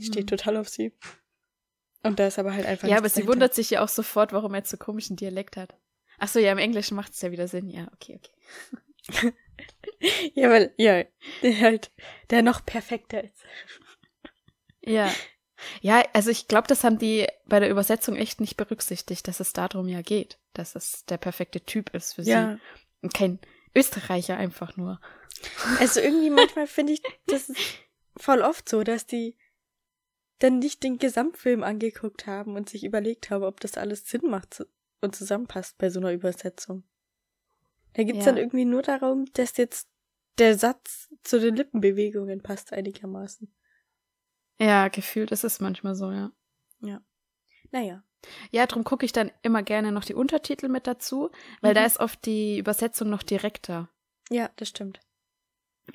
Steht 0.01 0.31
hm. 0.31 0.39
total 0.39 0.57
auf 0.57 0.71
sie. 0.71 0.97
Und 2.03 2.19
da 2.19 2.27
ist 2.27 2.39
aber 2.39 2.55
halt 2.55 2.67
einfach. 2.67 2.89
Ja, 2.89 2.97
aber 2.97 3.11
sie 3.11 3.27
wundert 3.27 3.55
sich 3.55 3.71
ja 3.71 3.85
auch 3.85 3.89
sofort, 3.89 4.33
warum 4.33 4.55
er 4.55 4.65
so 4.65 4.79
komischen 4.79 5.17
Dialekt 5.17 5.59
hat. 5.59 5.77
Ach 6.25 6.29
so, 6.29 6.39
ja, 6.39 6.53
im 6.53 6.59
Englischen 6.59 6.95
macht 6.95 7.15
es 7.15 7.21
ja 7.21 7.33
wieder 7.33 7.49
Sinn. 7.49 7.69
Ja, 7.69 7.89
okay, 7.95 8.21
okay. 8.21 9.33
ja, 10.35 10.49
weil, 10.51 10.73
ja, 10.77 11.03
der 11.43 11.61
halt, 11.61 11.91
der 12.31 12.43
noch 12.43 12.65
perfekter 12.65 13.25
ist. 13.25 13.35
Ja. 14.83 15.13
Ja, 15.81 16.05
also 16.13 16.31
ich 16.31 16.47
glaube, 16.47 16.69
das 16.69 16.85
haben 16.85 17.01
die 17.01 17.27
bei 17.47 17.59
der 17.59 17.71
Übersetzung 17.71 18.15
echt 18.15 18.41
nicht 18.41 18.57
berücksichtigt, 18.57 19.27
dass 19.27 19.41
es 19.41 19.53
darum 19.53 19.89
ja 19.89 20.01
geht, 20.01 20.39
dass 20.53 20.77
es 20.77 21.05
der 21.07 21.17
perfekte 21.17 21.61
Typ 21.63 21.93
ist 21.93 22.13
für 22.13 22.23
ja. 22.23 22.53
sie. 22.53 22.61
Und 23.03 23.15
kein 23.15 23.41
Österreicher 23.75 24.37
einfach 24.37 24.77
nur. 24.77 25.01
Also 25.81 25.99
irgendwie 25.99 26.31
manchmal 26.31 26.69
finde 26.69 26.93
ich, 26.93 27.03
das 27.27 27.49
ist 27.49 27.59
voll 28.17 28.43
oft 28.43 28.69
so, 28.69 28.85
dass 28.85 29.09
die 29.09 29.37
dann 30.39 30.61
nicht 30.61 30.85
den 30.85 30.99
Gesamtfilm 30.99 31.65
angeguckt 31.65 32.29
haben 32.29 32.55
und 32.55 32.69
sich 32.69 32.85
überlegt 32.85 33.31
haben, 33.31 33.43
ob 33.43 33.59
das 33.59 33.77
alles 33.77 34.07
Sinn 34.07 34.31
macht 34.31 34.55
und 35.03 35.15
zusammenpasst 35.15 35.79
bei 35.79 35.91
so 35.91 36.01
einer 36.01 36.13
Übersetzung. 36.13 36.85
Da 37.95 38.05
geht's 38.05 38.21
ja. 38.21 38.25
dann 38.27 38.37
irgendwie 38.37 38.65
nur 38.65 38.83
darum, 38.83 39.27
dass 39.35 39.57
jetzt 39.57 39.89
der 40.39 40.57
Satz 40.57 41.13
zu 41.23 41.39
den 41.39 41.57
Lippenbewegungen 41.57 42.43
passt 42.43 42.73
einigermaßen. 42.73 43.55
Ja, 44.59 44.89
gefühlt 44.89 45.33
ist 45.33 45.45
es 45.45 45.61
manchmal 45.61 45.95
so, 45.95 46.11
ja. 46.11 46.33
Ja. 46.81 47.03
Naja. 47.71 48.03
Ja, 48.51 48.67
drum 48.67 48.85
gucke 48.85 49.05
ich 49.05 49.13
dann 49.13 49.33
immer 49.43 49.63
gerne 49.63 49.91
noch 49.93 50.05
die 50.05 50.15
Untertitel 50.15 50.69
mit 50.69 50.87
dazu, 50.87 51.31
weil 51.61 51.73
mhm. 51.73 51.77
da 51.77 51.85
ist 51.85 51.99
oft 51.99 52.25
die 52.25 52.59
Übersetzung 52.59 53.11
noch 53.11 53.23
direkter. 53.23 53.89
Ja, 54.31 54.51
das 54.57 54.69
stimmt. 54.69 55.01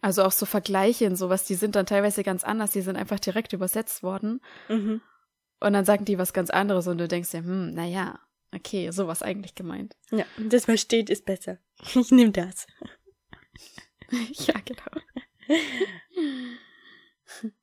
Also 0.01 0.23
auch 0.23 0.33
so 0.33 0.45
Vergleiche 0.45 1.07
und 1.07 1.15
sowas, 1.15 1.45
die 1.45 1.55
sind 1.55 1.75
dann 1.75 1.85
teilweise 1.85 2.23
ganz 2.23 2.43
anders, 2.43 2.71
die 2.71 2.81
sind 2.81 2.97
einfach 2.97 3.19
direkt 3.19 3.53
übersetzt 3.53 4.03
worden. 4.03 4.41
Mhm. 4.67 5.01
Und 5.59 5.73
dann 5.73 5.85
sagen 5.85 6.05
die 6.05 6.19
was 6.19 6.33
ganz 6.33 6.49
anderes 6.49 6.87
und 6.87 6.97
du 6.97 7.07
denkst 7.07 7.31
dir, 7.31 7.39
hm, 7.39 7.71
naja, 7.73 8.19
okay, 8.57 8.91
sowas 8.91 9.21
eigentlich 9.21 9.55
gemeint. 9.55 9.95
Ja, 10.11 10.25
das 10.37 10.67
was 10.67 10.81
steht, 10.81 11.09
ist 11.09 11.25
besser. 11.25 11.59
Ich 11.95 12.11
nehme 12.11 12.31
das. 12.31 12.67
ja, 14.31 14.55
genau. 14.65 14.91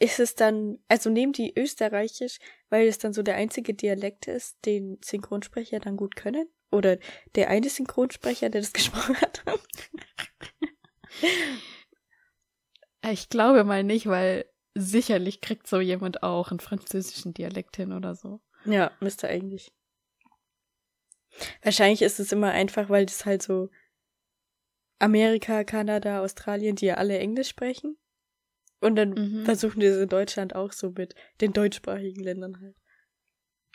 Ist 0.00 0.18
es 0.18 0.34
dann, 0.34 0.80
also 0.88 1.08
nehmen 1.08 1.32
die 1.32 1.56
Österreichisch, 1.56 2.38
weil 2.68 2.88
es 2.88 2.98
dann 2.98 3.12
so 3.12 3.22
der 3.22 3.36
einzige 3.36 3.74
Dialekt 3.74 4.26
ist, 4.26 4.58
den 4.66 4.98
Synchronsprecher 5.02 5.78
dann 5.78 5.96
gut 5.96 6.16
können? 6.16 6.48
Oder 6.72 6.98
der 7.36 7.48
eine 7.48 7.68
Synchronsprecher, 7.68 8.50
der 8.50 8.60
das 8.60 8.72
gesprochen 8.72 9.16
hat? 9.20 9.44
ich 13.12 13.28
glaube 13.28 13.64
mal 13.64 13.84
nicht, 13.84 14.06
weil 14.06 14.46
sicherlich 14.74 15.40
kriegt 15.40 15.68
so 15.68 15.80
jemand 15.80 16.22
auch 16.22 16.50
einen 16.50 16.60
französischen 16.60 17.32
Dialekt 17.32 17.76
hin 17.76 17.92
oder 17.92 18.14
so. 18.14 18.40
Ja, 18.64 18.90
müsste 19.00 19.28
eigentlich. 19.28 19.72
Wahrscheinlich 21.62 22.02
ist 22.02 22.20
es 22.20 22.32
immer 22.32 22.50
einfach, 22.50 22.88
weil 22.88 23.06
das 23.06 23.24
halt 23.26 23.42
so 23.42 23.70
Amerika, 24.98 25.64
Kanada, 25.64 26.20
Australien, 26.20 26.76
die 26.76 26.86
ja 26.86 26.94
alle 26.94 27.18
Englisch 27.18 27.48
sprechen. 27.48 27.96
Und 28.80 28.96
dann 28.96 29.10
mhm. 29.10 29.44
versuchen 29.44 29.80
die 29.80 29.86
es 29.86 29.98
in 29.98 30.08
Deutschland 30.08 30.54
auch 30.54 30.72
so 30.72 30.90
mit 30.90 31.14
den 31.40 31.52
deutschsprachigen 31.52 32.22
Ländern 32.22 32.60
halt. 32.60 32.76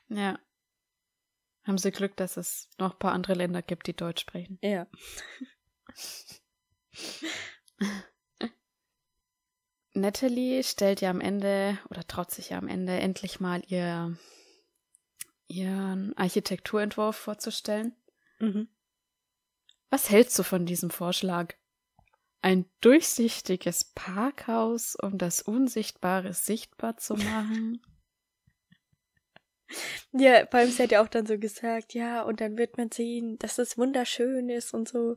Ja. 0.09 0.39
Haben 1.63 1.77
sie 1.77 1.91
Glück, 1.91 2.15
dass 2.15 2.37
es 2.37 2.69
noch 2.77 2.93
ein 2.93 2.99
paar 2.99 3.13
andere 3.13 3.33
Länder 3.33 3.61
gibt, 3.61 3.87
die 3.87 3.95
Deutsch 3.95 4.21
sprechen. 4.21 4.59
Ja. 4.61 4.87
Natalie 9.93 10.63
stellt 10.63 11.01
ja 11.01 11.09
am 11.09 11.21
Ende 11.21 11.77
oder 11.89 12.05
traut 12.07 12.31
sich 12.31 12.51
ja 12.51 12.57
am 12.57 12.67
Ende 12.67 12.93
endlich 12.99 13.39
mal 13.39 13.61
ihr 13.67 14.17
ihren 15.49 16.15
Architekturentwurf 16.17 17.17
vorzustellen. 17.17 17.95
Mhm. 18.39 18.69
Was 19.89 20.09
hältst 20.09 20.37
du 20.39 20.43
von 20.43 20.65
diesem 20.65 20.91
Vorschlag? 20.91 21.55
Ein 22.41 22.65
durchsichtiges 22.79 23.91
Parkhaus, 23.95 24.95
um 24.95 25.17
das 25.17 25.41
Unsichtbare 25.41 26.33
sichtbar 26.33 26.97
zu 26.97 27.15
machen? 27.15 27.81
Ja, 30.11 30.47
vor 30.47 30.61
allem 30.61 30.71
sie 30.71 30.81
hat 30.81 30.89
ja 30.89 31.03
auch 31.03 31.07
dann 31.07 31.27
so 31.27 31.37
gesagt, 31.37 31.93
ja, 31.93 32.23
und 32.23 32.41
dann 32.41 32.57
wird 32.57 32.77
man 32.77 32.89
sehen, 32.89 33.37
dass 33.37 33.59
es 33.59 33.77
wunderschön 33.77 34.49
ist 34.49 34.73
und 34.73 34.89
so. 34.89 35.15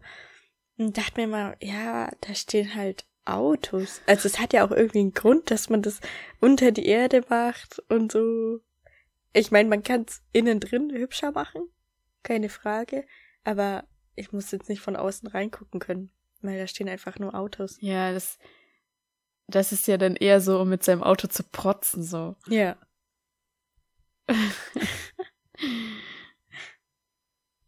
Und 0.77 0.99
dachte 0.99 1.21
mir 1.21 1.27
mal, 1.27 1.57
ja, 1.63 2.11
da 2.21 2.35
stehen 2.35 2.75
halt 2.75 3.07
Autos. 3.25 4.03
Also 4.07 4.29
es 4.29 4.39
hat 4.39 4.53
ja 4.53 4.67
auch 4.67 4.71
irgendwie 4.71 5.01
einen 5.01 5.15
Grund, 5.15 5.51
dass 5.51 5.71
man 5.71 5.81
das 5.81 6.01
unter 6.41 6.73
die 6.73 6.85
Erde 6.87 7.25
macht 7.29 7.79
und 7.89 8.13
so. 8.13 8.61
Ich 9.33 9.51
meine, 9.51 9.69
man 9.69 9.83
kann 9.83 10.05
es 10.07 10.23
innen 10.33 10.61
drin 10.61 10.91
hübscher 10.93 11.33
machen, 11.33 11.63
keine 12.23 12.49
Frage, 12.49 13.07
aber 13.45 13.85
ich 14.15 14.33
muss 14.33 14.51
jetzt 14.51 14.69
nicht 14.69 14.81
von 14.81 14.97
außen 14.97 15.29
reingucken 15.29 15.81
können, 15.81 16.11
weil 16.43 16.59
da 16.59 16.67
stehen 16.67 16.89
einfach 16.89 17.19
nur 17.19 17.35
Autos. 17.35 17.79
Ja, 17.81 18.13
das, 18.13 18.39
das 19.47 19.73
ist 19.73 19.87
ja 19.87 19.97
dann 19.97 20.17
eher 20.17 20.41
so, 20.41 20.61
um 20.61 20.69
mit 20.69 20.85
seinem 20.85 21.03
Auto 21.03 21.29
zu 21.29 21.45
protzen, 21.45 22.03
so. 22.03 22.37
Ja. 22.47 22.77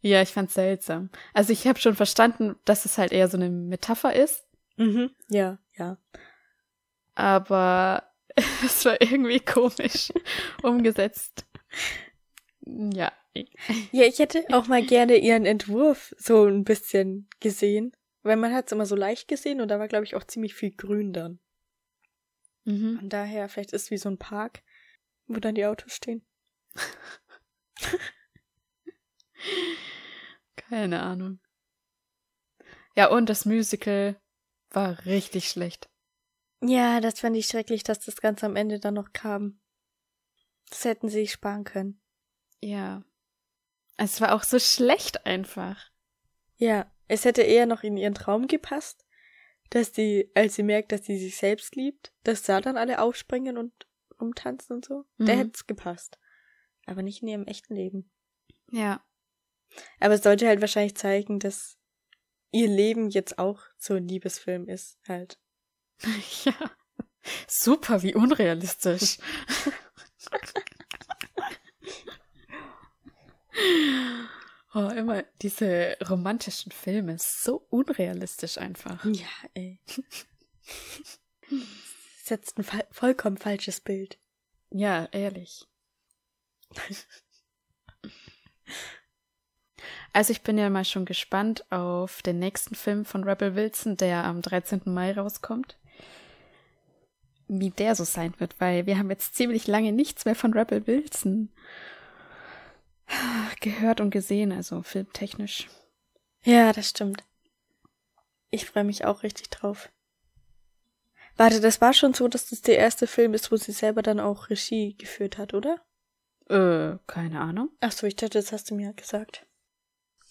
ja, 0.00 0.20
ich 0.22 0.30
fand's 0.30 0.54
seltsam. 0.54 1.10
Also 1.32 1.52
ich 1.52 1.66
habe 1.66 1.78
schon 1.78 1.96
verstanden, 1.96 2.56
dass 2.64 2.84
es 2.84 2.98
halt 2.98 3.12
eher 3.12 3.28
so 3.28 3.38
eine 3.38 3.48
Metapher 3.48 4.14
ist. 4.14 4.46
Mhm, 4.76 5.10
ja, 5.28 5.58
ja. 5.76 5.96
Aber 7.14 8.04
es 8.64 8.84
war 8.84 9.00
irgendwie 9.00 9.40
komisch 9.40 10.12
umgesetzt. 10.62 11.46
Ja. 12.60 13.12
Ja, 13.90 14.04
ich 14.04 14.18
hätte 14.20 14.44
auch 14.52 14.68
mal 14.68 14.84
gerne 14.84 15.16
ihren 15.16 15.44
Entwurf 15.44 16.14
so 16.18 16.44
ein 16.44 16.64
bisschen 16.64 17.28
gesehen. 17.40 17.92
Weil 18.24 18.36
man 18.36 18.54
hat 18.54 18.66
es 18.66 18.72
immer 18.72 18.86
so 18.86 18.96
leicht 18.96 19.28
gesehen 19.28 19.60
und 19.60 19.68
da 19.68 19.78
war, 19.78 19.86
glaube 19.86 20.04
ich, 20.04 20.14
auch 20.14 20.24
ziemlich 20.24 20.54
viel 20.54 20.70
Grün 20.70 21.12
dann. 21.12 21.40
Mhm. 22.64 22.98
Von 22.98 23.10
daher, 23.10 23.50
vielleicht 23.50 23.72
ist 23.74 23.82
es 23.82 23.90
wie 23.90 23.98
so 23.98 24.08
ein 24.08 24.16
Park, 24.18 24.62
wo 25.26 25.38
dann 25.38 25.54
die 25.54 25.66
Autos 25.66 25.92
stehen. 25.92 26.24
Keine 30.56 31.02
Ahnung. 31.02 31.38
Ja, 32.96 33.10
und 33.10 33.28
das 33.28 33.44
Musical 33.44 34.18
war 34.70 35.04
richtig 35.04 35.50
schlecht. 35.50 35.90
Ja, 36.62 37.02
das 37.02 37.20
fand 37.20 37.36
ich 37.36 37.46
schrecklich, 37.46 37.82
dass 37.82 37.98
das 38.00 38.16
Ganze 38.16 38.46
am 38.46 38.56
Ende 38.56 38.80
dann 38.80 38.94
noch 38.94 39.12
kam. 39.12 39.60
Das 40.74 40.84
hätten 40.84 41.08
sie 41.08 41.20
sich 41.20 41.30
sparen 41.30 41.62
können. 41.62 42.00
Ja. 42.60 43.04
Es 43.96 44.20
war 44.20 44.34
auch 44.34 44.42
so 44.42 44.58
schlecht 44.58 45.24
einfach. 45.24 45.92
Ja, 46.56 46.90
es 47.06 47.24
hätte 47.24 47.42
eher 47.42 47.66
noch 47.66 47.84
in 47.84 47.96
ihren 47.96 48.14
Traum 48.14 48.48
gepasst, 48.48 49.06
dass 49.70 49.92
die, 49.92 50.32
als 50.34 50.56
sie 50.56 50.64
merkt, 50.64 50.90
dass 50.90 51.04
sie 51.04 51.16
sich 51.16 51.36
selbst 51.36 51.76
liebt, 51.76 52.12
dass 52.24 52.42
da 52.42 52.60
dann 52.60 52.76
alle 52.76 53.00
aufspringen 53.00 53.56
und 53.56 53.72
rumtanzen 54.20 54.74
und 54.74 54.84
so. 54.84 55.04
Mhm. 55.18 55.26
Da 55.26 55.32
hätte 55.34 55.52
es 55.54 55.66
gepasst. 55.68 56.18
Aber 56.86 57.02
nicht 57.02 57.22
in 57.22 57.28
ihrem 57.28 57.46
echten 57.46 57.76
Leben. 57.76 58.10
Ja. 58.68 59.04
Aber 60.00 60.14
es 60.14 60.24
sollte 60.24 60.48
halt 60.48 60.60
wahrscheinlich 60.60 60.96
zeigen, 60.96 61.38
dass 61.38 61.78
ihr 62.50 62.66
Leben 62.66 63.10
jetzt 63.10 63.38
auch 63.38 63.62
so 63.76 63.94
ein 63.94 64.08
Liebesfilm 64.08 64.68
ist, 64.68 64.98
halt. 65.06 65.38
Ja. 66.44 66.52
Super, 67.46 68.02
wie 68.02 68.14
unrealistisch. 68.14 69.18
oh, 74.74 74.88
immer 74.88 75.22
diese 75.42 75.96
romantischen 76.08 76.72
Filme, 76.72 77.16
so 77.18 77.66
unrealistisch 77.70 78.58
einfach. 78.58 79.04
Ja, 79.04 79.28
ey. 79.54 79.80
Setzt 82.22 82.58
ein 82.58 82.64
vollkommen 82.90 83.36
falsches 83.36 83.80
Bild. 83.80 84.18
Ja, 84.70 85.08
ehrlich. 85.12 85.66
Also 90.12 90.30
ich 90.30 90.42
bin 90.42 90.56
ja 90.58 90.70
mal 90.70 90.84
schon 90.84 91.04
gespannt 91.04 91.70
auf 91.70 92.22
den 92.22 92.38
nächsten 92.38 92.74
Film 92.74 93.04
von 93.04 93.24
Rebel 93.24 93.56
Wilson, 93.56 93.96
der 93.96 94.24
am 94.24 94.42
13. 94.42 94.82
Mai 94.84 95.12
rauskommt. 95.12 95.76
Wie 97.60 97.70
der 97.70 97.94
so 97.94 98.04
sein 98.04 98.34
wird, 98.38 98.54
weil 98.60 98.86
wir 98.86 98.98
haben 98.98 99.10
jetzt 99.10 99.34
ziemlich 99.34 99.66
lange 99.66 99.92
nichts 99.92 100.24
mehr 100.24 100.34
von 100.34 100.52
Rebel 100.52 100.86
Wilson 100.86 101.50
gehört 103.60 104.00
und 104.00 104.10
gesehen, 104.10 104.52
also 104.52 104.82
filmtechnisch. 104.82 105.68
Ja, 106.44 106.72
das 106.72 106.90
stimmt. 106.90 107.24
Ich 108.50 108.66
freue 108.66 108.84
mich 108.84 109.04
auch 109.04 109.22
richtig 109.22 109.50
drauf. 109.50 109.90
Warte, 111.36 111.60
das 111.60 111.80
war 111.80 111.92
schon 111.92 112.14
so, 112.14 112.28
dass 112.28 112.50
das 112.50 112.62
der 112.62 112.78
erste 112.78 113.06
Film 113.06 113.34
ist, 113.34 113.50
wo 113.50 113.56
sie 113.56 113.72
selber 113.72 114.02
dann 114.02 114.20
auch 114.20 114.50
Regie 114.50 114.94
geführt 114.96 115.38
hat, 115.38 115.52
oder? 115.52 115.80
Äh, 116.48 116.98
keine 117.06 117.40
Ahnung. 117.40 117.70
Ach 117.80 117.90
so, 117.90 118.06
ich 118.06 118.14
dachte, 118.16 118.38
das 118.38 118.52
hast 118.52 118.70
du 118.70 118.74
mir 118.74 118.92
gesagt. 118.92 119.46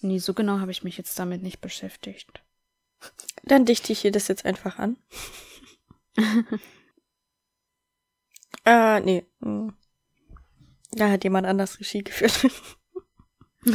Nee, 0.02 0.20
so 0.20 0.34
genau 0.34 0.60
habe 0.60 0.72
ich 0.72 0.84
mich 0.84 0.98
jetzt 0.98 1.18
damit 1.20 1.42
nicht 1.42 1.60
beschäftigt. 1.60 2.44
Dann 3.44 3.66
dichte 3.66 3.92
ich 3.92 4.00
hier 4.00 4.12
das 4.12 4.28
jetzt 4.30 4.46
einfach 4.46 4.80
an. 4.80 4.98
ah, 8.64 9.00
nee. 9.00 9.26
Hm. 9.42 9.74
Da 10.92 11.10
hat 11.10 11.24
jemand 11.24 11.48
anders 11.48 11.80
Regie 11.80 12.04
geführt. 12.04 12.52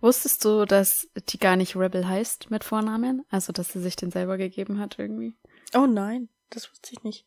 Wusstest 0.00 0.44
du, 0.44 0.64
dass 0.66 1.08
die 1.28 1.38
gar 1.38 1.56
nicht 1.56 1.76
Rebel 1.76 2.06
heißt 2.06 2.50
mit 2.50 2.64
Vornamen? 2.64 3.24
Also, 3.30 3.52
dass 3.52 3.68
sie 3.72 3.80
sich 3.80 3.96
den 3.96 4.10
selber 4.10 4.36
gegeben 4.36 4.78
hat 4.78 4.98
irgendwie? 4.98 5.34
Oh 5.74 5.86
nein, 5.86 6.28
das 6.50 6.70
wusste 6.70 6.90
ich 6.92 7.02
nicht. 7.04 7.26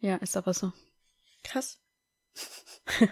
Ja, 0.00 0.16
ist 0.16 0.36
aber 0.36 0.54
so. 0.54 0.72
Krass. 1.42 1.80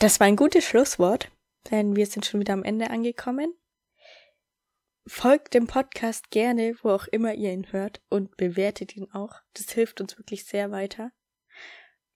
Das 0.00 0.20
war 0.20 0.28
ein 0.28 0.36
gutes 0.36 0.64
Schlusswort, 0.64 1.28
denn 1.72 1.96
wir 1.96 2.06
sind 2.06 2.24
schon 2.24 2.38
wieder 2.38 2.52
am 2.52 2.62
Ende 2.62 2.90
angekommen. 2.90 3.52
Folgt 5.10 5.54
dem 5.54 5.66
Podcast 5.66 6.30
gerne, 6.30 6.74
wo 6.82 6.90
auch 6.90 7.06
immer 7.06 7.32
ihr 7.32 7.50
ihn 7.50 7.72
hört 7.72 8.02
und 8.10 8.36
bewertet 8.36 8.94
ihn 8.94 9.10
auch. 9.10 9.40
Das 9.54 9.70
hilft 9.70 10.02
uns 10.02 10.18
wirklich 10.18 10.44
sehr 10.44 10.70
weiter. 10.70 11.12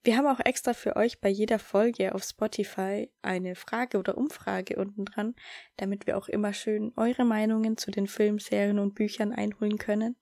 Wir 0.03 0.15
haben 0.15 0.27
auch 0.27 0.39
extra 0.39 0.73
für 0.73 0.95
euch 0.95 1.19
bei 1.19 1.29
jeder 1.29 1.57
Folge 1.57 2.13
auf 2.13 2.23
Spotify 2.23 3.11
eine 3.23 3.55
Frage 3.55 3.97
oder 3.97 4.15
Umfrage 4.15 4.75
unten 4.75 5.05
dran, 5.05 5.33
damit 5.77 6.05
wir 6.05 6.17
auch 6.17 6.27
immer 6.27 6.53
schön 6.53 6.93
eure 6.95 7.25
Meinungen 7.25 7.77
zu 7.77 7.89
den 7.89 8.05
Filmen, 8.05 8.37
Serien 8.37 8.77
und 8.77 8.93
Büchern 8.93 9.33
einholen 9.33 9.79
können. 9.79 10.15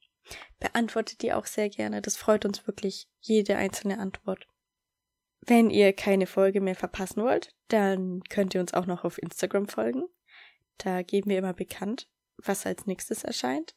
Beantwortet 0.60 1.24
die 1.24 1.34
auch 1.34 1.48
sehr 1.48 1.68
gerne. 1.68 2.02
Das 2.02 2.16
freut 2.16 2.46
uns 2.46 2.66
wirklich, 2.68 3.10
jede 3.20 3.58
einzelne 3.58 4.00
Antwort. 4.00 4.48
Wenn 5.42 5.72
ihr 5.72 5.92
keine 5.92 6.26
Folge 6.26 6.62
mehr 6.62 6.76
verpassen 6.76 7.22
wollt, 7.22 7.54
dann 7.68 8.22
könnt 8.30 8.56
ihr 8.56 8.62
uns 8.62 8.74
auch 8.74 8.86
noch 8.86 9.04
auf 9.04 9.22
Instagram 9.22 9.68
folgen. 9.68 10.04
Da 10.78 11.02
geben 11.02 11.30
wir 11.32 11.40
immer 11.40 11.54
bekannt, 11.54 12.08
was 12.44 12.66
als 12.66 12.86
nächstes 12.86 13.24
erscheint. 13.24 13.76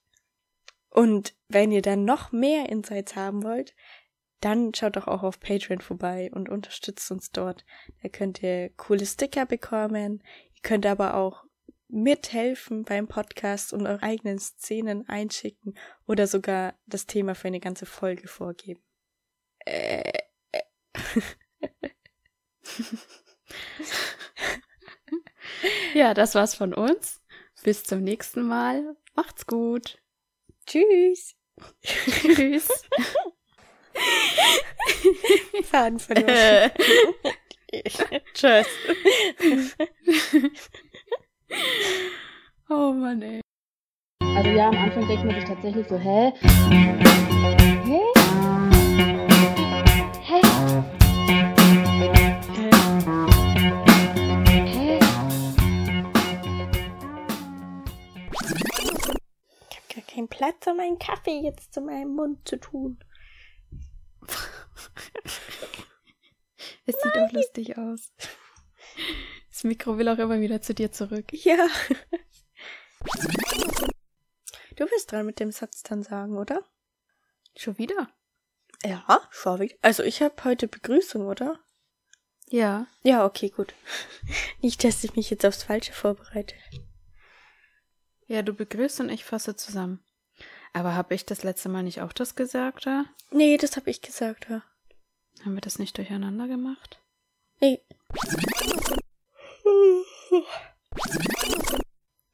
Und 0.90 1.34
wenn 1.48 1.72
ihr 1.72 1.82
dann 1.82 2.04
noch 2.04 2.32
mehr 2.32 2.68
Insights 2.68 3.16
haben 3.16 3.42
wollt, 3.42 3.74
dann 4.40 4.74
schaut 4.74 4.96
doch 4.96 5.08
auch 5.08 5.22
auf 5.22 5.40
Patreon 5.40 5.80
vorbei 5.80 6.30
und 6.32 6.48
unterstützt 6.48 7.10
uns 7.10 7.30
dort. 7.30 7.64
Da 8.02 8.08
könnt 8.08 8.42
ihr 8.42 8.70
coole 8.76 9.06
Sticker 9.06 9.46
bekommen. 9.46 10.22
Ihr 10.54 10.62
könnt 10.62 10.86
aber 10.86 11.14
auch 11.14 11.44
mithelfen 11.88 12.84
beim 12.84 13.08
Podcast 13.08 13.72
und 13.72 13.86
eure 13.86 14.02
eigenen 14.02 14.38
Szenen 14.38 15.08
einschicken 15.08 15.78
oder 16.06 16.26
sogar 16.26 16.74
das 16.86 17.06
Thema 17.06 17.34
für 17.34 17.48
eine 17.48 17.60
ganze 17.60 17.86
Folge 17.86 18.28
vorgeben. 18.28 18.82
Äh, 19.64 20.12
äh. 20.52 20.62
ja, 25.94 26.14
das 26.14 26.34
war's 26.34 26.54
von 26.54 26.74
uns. 26.74 27.22
Bis 27.64 27.82
zum 27.82 28.02
nächsten 28.02 28.46
Mal. 28.46 28.94
Macht's 29.16 29.46
gut. 29.46 29.98
Tschüss. 30.66 31.34
Tschüss. 31.82 32.68
Faden 35.64 35.98
verloren. 35.98 36.70
Tschüss. 38.34 38.66
oh 42.68 42.92
Mann, 42.92 43.22
ey. 43.22 43.40
Also 44.20 44.50
ja, 44.50 44.68
am 44.68 44.76
Anfang 44.76 45.08
denkt 45.08 45.24
man 45.24 45.34
sich 45.34 45.44
tatsächlich 45.44 45.88
so, 45.88 45.98
hä? 45.98 46.34
Hä? 47.86 48.23
Keinen 60.14 60.28
Platz, 60.28 60.66
um 60.66 60.76
meinen 60.76 60.98
Kaffee 60.98 61.40
jetzt 61.40 61.74
zu 61.74 61.80
meinem 61.80 62.14
Mund 62.14 62.46
zu 62.48 62.58
tun. 62.58 62.98
es 66.86 66.94
sieht 67.02 67.14
Nein. 67.14 67.28
auch 67.28 67.32
lustig 67.32 67.76
aus. 67.76 68.12
Das 69.50 69.64
Mikro 69.64 69.98
will 69.98 70.08
auch 70.08 70.18
immer 70.18 70.40
wieder 70.40 70.60
zu 70.62 70.74
dir 70.74 70.92
zurück. 70.92 71.32
Ja. 71.32 71.66
Du 74.76 74.86
bist 74.86 75.12
dran 75.12 75.26
mit 75.26 75.40
dem 75.40 75.52
Satz 75.52 75.82
dann 75.82 76.02
sagen, 76.02 76.36
oder? 76.36 76.64
Schon 77.56 77.78
wieder? 77.78 78.08
Ja, 78.82 79.20
schon 79.30 79.60
wieder. 79.60 79.76
Also 79.82 80.02
ich 80.02 80.22
habe 80.22 80.42
heute 80.44 80.66
Begrüßung, 80.68 81.26
oder? 81.26 81.60
Ja. 82.48 82.86
Ja, 83.02 83.24
okay, 83.24 83.50
gut. 83.50 83.74
Nicht, 84.60 84.84
dass 84.84 85.04
ich 85.04 85.16
mich 85.16 85.30
jetzt 85.30 85.46
aufs 85.46 85.62
Falsche 85.62 85.92
vorbereite. 85.92 86.54
Ja, 88.26 88.42
du 88.42 88.54
begrüßt 88.54 89.00
und 89.00 89.10
ich 89.10 89.24
fasse 89.24 89.56
zusammen. 89.56 90.02
Aber 90.72 90.94
habe 90.94 91.14
ich 91.14 91.24
das 91.24 91.44
letzte 91.44 91.68
Mal 91.68 91.82
nicht 91.82 92.00
auch 92.00 92.12
das 92.12 92.34
gesagt, 92.34 92.84
ja? 92.84 93.04
Nee, 93.30 93.56
das 93.56 93.76
habe 93.76 93.90
ich 93.90 94.02
gesagt, 94.02 94.48
ja. 94.48 94.62
Haben 95.44 95.54
wir 95.54 95.60
das 95.60 95.78
nicht 95.78 95.96
durcheinander 95.96 96.48
gemacht? 96.48 97.00
Nee. 97.60 97.80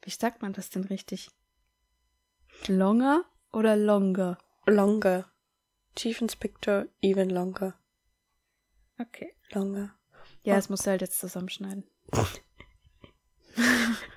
Wie 0.01 0.09
sagt 0.09 0.41
man 0.41 0.53
das 0.53 0.69
denn 0.69 0.85
richtig? 0.85 1.29
Longer 2.67 3.25
oder 3.51 3.75
longer? 3.75 4.37
Longer. 4.65 5.29
Chief 5.95 6.21
Inspector, 6.21 6.85
even 7.01 7.29
longer. 7.29 7.75
Okay. 8.97 9.35
Longer. 9.51 9.93
Ja, 10.43 10.55
oh. 10.55 10.57
es 10.57 10.69
muss 10.69 10.87
halt 10.87 11.01
jetzt 11.01 11.19
zusammenschneiden. 11.19 11.83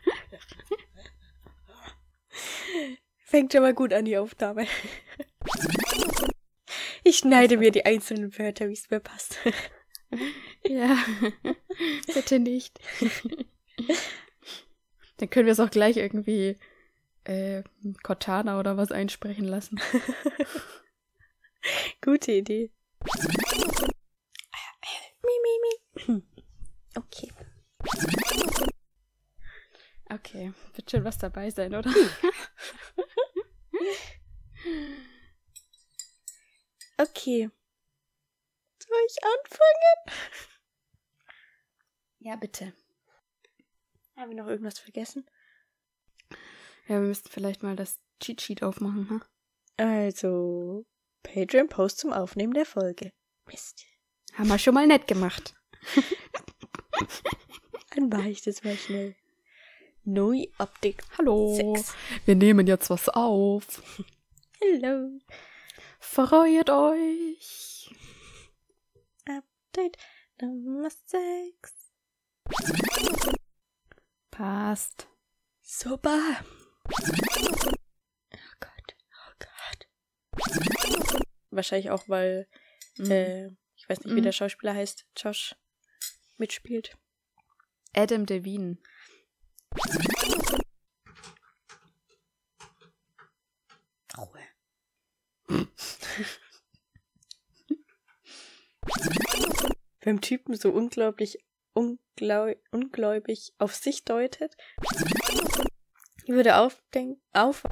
Fängt 3.18 3.52
schon 3.52 3.62
mal 3.62 3.74
gut 3.74 3.92
an, 3.92 4.04
die 4.04 4.16
Aufnahme. 4.18 4.66
Ich 7.04 7.18
schneide 7.18 7.58
mir 7.58 7.70
die 7.70 7.84
einzelnen 7.84 8.36
Wörter, 8.38 8.68
wie 8.68 8.72
es 8.72 8.90
mir 8.90 9.00
passt. 9.00 9.38
Ja, 10.62 10.96
bitte 12.14 12.38
nicht. 12.38 12.80
Dann 15.18 15.28
können 15.28 15.46
wir 15.46 15.52
es 15.52 15.60
auch 15.60 15.70
gleich 15.70 15.96
irgendwie 15.96 16.56
äh, 17.24 17.62
Cortana 18.02 18.58
oder 18.58 18.76
was 18.76 18.92
einsprechen 18.92 19.44
lassen. 19.44 19.80
Gute 22.00 22.32
Idee. 22.32 22.70
Mi, 25.22 25.36
mi, 25.42 26.14
mi. 26.14 26.22
Okay. 26.96 27.30
Okay, 30.14 30.52
wird 30.74 30.90
schon 30.90 31.02
was 31.02 31.18
dabei 31.18 31.50
sein, 31.50 31.74
oder? 31.74 31.90
okay. 36.98 37.50
Soll 38.78 38.98
ich 39.08 39.16
anfangen? 39.24 40.20
Ja, 42.20 42.36
bitte. 42.36 42.72
Haben 44.16 44.30
wir 44.30 44.36
noch 44.36 44.46
irgendwas 44.46 44.78
vergessen? 44.78 45.28
Ja, 46.86 47.00
wir 47.00 47.08
müssten 47.08 47.28
vielleicht 47.28 47.64
mal 47.64 47.74
das 47.74 47.98
Cheat 48.20 48.40
Sheet 48.40 48.62
aufmachen, 48.62 49.10
hm? 49.10 49.20
Also, 49.76 50.86
Patreon-Post 51.24 51.98
zum 51.98 52.12
Aufnehmen 52.12 52.54
der 52.54 52.66
Folge. 52.66 53.12
Mist. 53.46 53.84
Haben 54.34 54.48
wir 54.48 54.60
schon 54.60 54.74
mal 54.74 54.86
nett 54.86 55.08
gemacht. 55.08 55.56
Dann 57.96 58.08
mache 58.08 58.28
ich 58.28 58.42
das 58.42 58.62
mal 58.62 58.76
schnell. 58.76 59.16
Neu 60.04 60.46
Update 60.58 61.02
Hallo. 61.16 61.54
6. 61.74 61.94
Wir 62.26 62.34
nehmen 62.34 62.66
jetzt 62.66 62.90
was 62.90 63.08
auf. 63.08 63.82
Hello. 64.60 65.18
Freut 65.98 66.68
euch. 66.70 67.90
Update 69.26 69.96
Nummer 70.40 70.90
6. 70.90 71.72
Passt. 74.30 75.08
Super. 75.62 76.20
Oh 76.90 78.54
Gott. 78.60 78.96
Oh 79.10 79.32
Gott. 79.38 79.88
Wahrscheinlich 81.50 81.90
auch, 81.90 82.08
weil, 82.08 82.46
Mhm. 82.98 83.10
äh, 83.10 83.46
ich 83.76 83.88
weiß 83.88 84.00
nicht, 84.00 84.14
wie 84.14 84.20
Mhm. 84.20 84.24
der 84.24 84.32
Schauspieler 84.32 84.74
heißt, 84.74 85.06
Josh 85.16 85.56
mitspielt. 86.36 86.96
Adam 87.94 88.26
Devine. 88.26 88.76
Ruhe. 94.16 94.44
Beim 100.04 100.20
Typen 100.20 100.54
so 100.54 100.70
unglaublich 100.70 101.38
ungläu 101.72 102.54
ungläubig 102.70 103.54
auf 103.58 103.74
sich 103.74 104.04
deutet. 104.04 104.56
Ich 106.24 106.30
würde 106.30 106.56
aufdenken, 106.56 107.20
auf, 107.32 107.64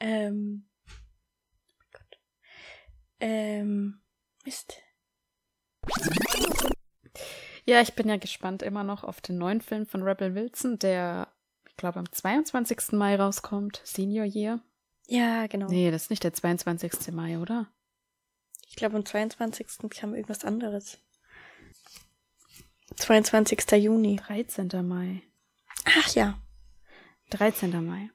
ähm, 0.00 0.68
oh 1.94 1.98
ähm, 3.20 4.02
Mist. 4.44 4.82
Ja, 7.66 7.80
ich 7.80 7.94
bin 7.94 8.08
ja 8.08 8.16
gespannt 8.16 8.62
immer 8.62 8.84
noch 8.84 9.02
auf 9.02 9.20
den 9.20 9.38
neuen 9.38 9.60
Film 9.60 9.86
von 9.86 10.04
Rebel 10.04 10.36
Wilson, 10.36 10.78
der, 10.78 11.28
ich 11.68 11.76
glaube, 11.76 11.98
am 11.98 12.10
22. 12.10 12.92
Mai 12.92 13.16
rauskommt. 13.16 13.80
Senior 13.84 14.24
Year. 14.24 14.60
Ja, 15.08 15.48
genau. 15.48 15.66
Nee, 15.66 15.90
das 15.90 16.04
ist 16.04 16.10
nicht 16.10 16.22
der 16.22 16.32
22. 16.32 17.12
Mai, 17.12 17.38
oder? 17.38 17.66
Ich 18.68 18.76
glaube, 18.76 18.96
am 18.96 19.04
22. 19.04 19.66
kam 19.90 20.14
irgendwas 20.14 20.44
anderes. 20.44 20.98
22. 22.94 23.82
Juni. 23.82 24.16
13. 24.16 24.68
Mai. 24.86 25.22
Ach 25.84 26.14
ja. 26.14 26.40
13. 27.30 27.84
Mai. 27.84 28.10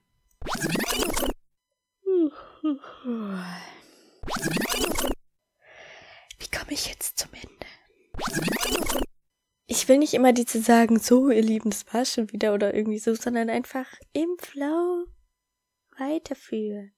Wie 6.40 6.48
komme 6.58 6.72
ich 6.72 6.88
jetzt 6.88 7.20
zum 7.20 7.32
Ende? 7.34 8.81
Ich 9.72 9.88
will 9.88 10.00
nicht 10.00 10.14
immer 10.14 10.34
diese 10.34 10.62
sagen, 10.62 11.00
so, 11.00 11.30
ihr 11.30 11.42
Lieben, 11.42 11.70
das 11.70 11.86
war 11.94 12.04
schon 12.04 12.30
wieder 12.34 12.54
oder 12.54 12.74
irgendwie 12.74 13.00
so, 13.00 13.16
sondern 13.16 13.50
einfach 13.50 13.88
im 14.12 14.36
Flow 14.38 15.06
weiterführen. 15.98 16.92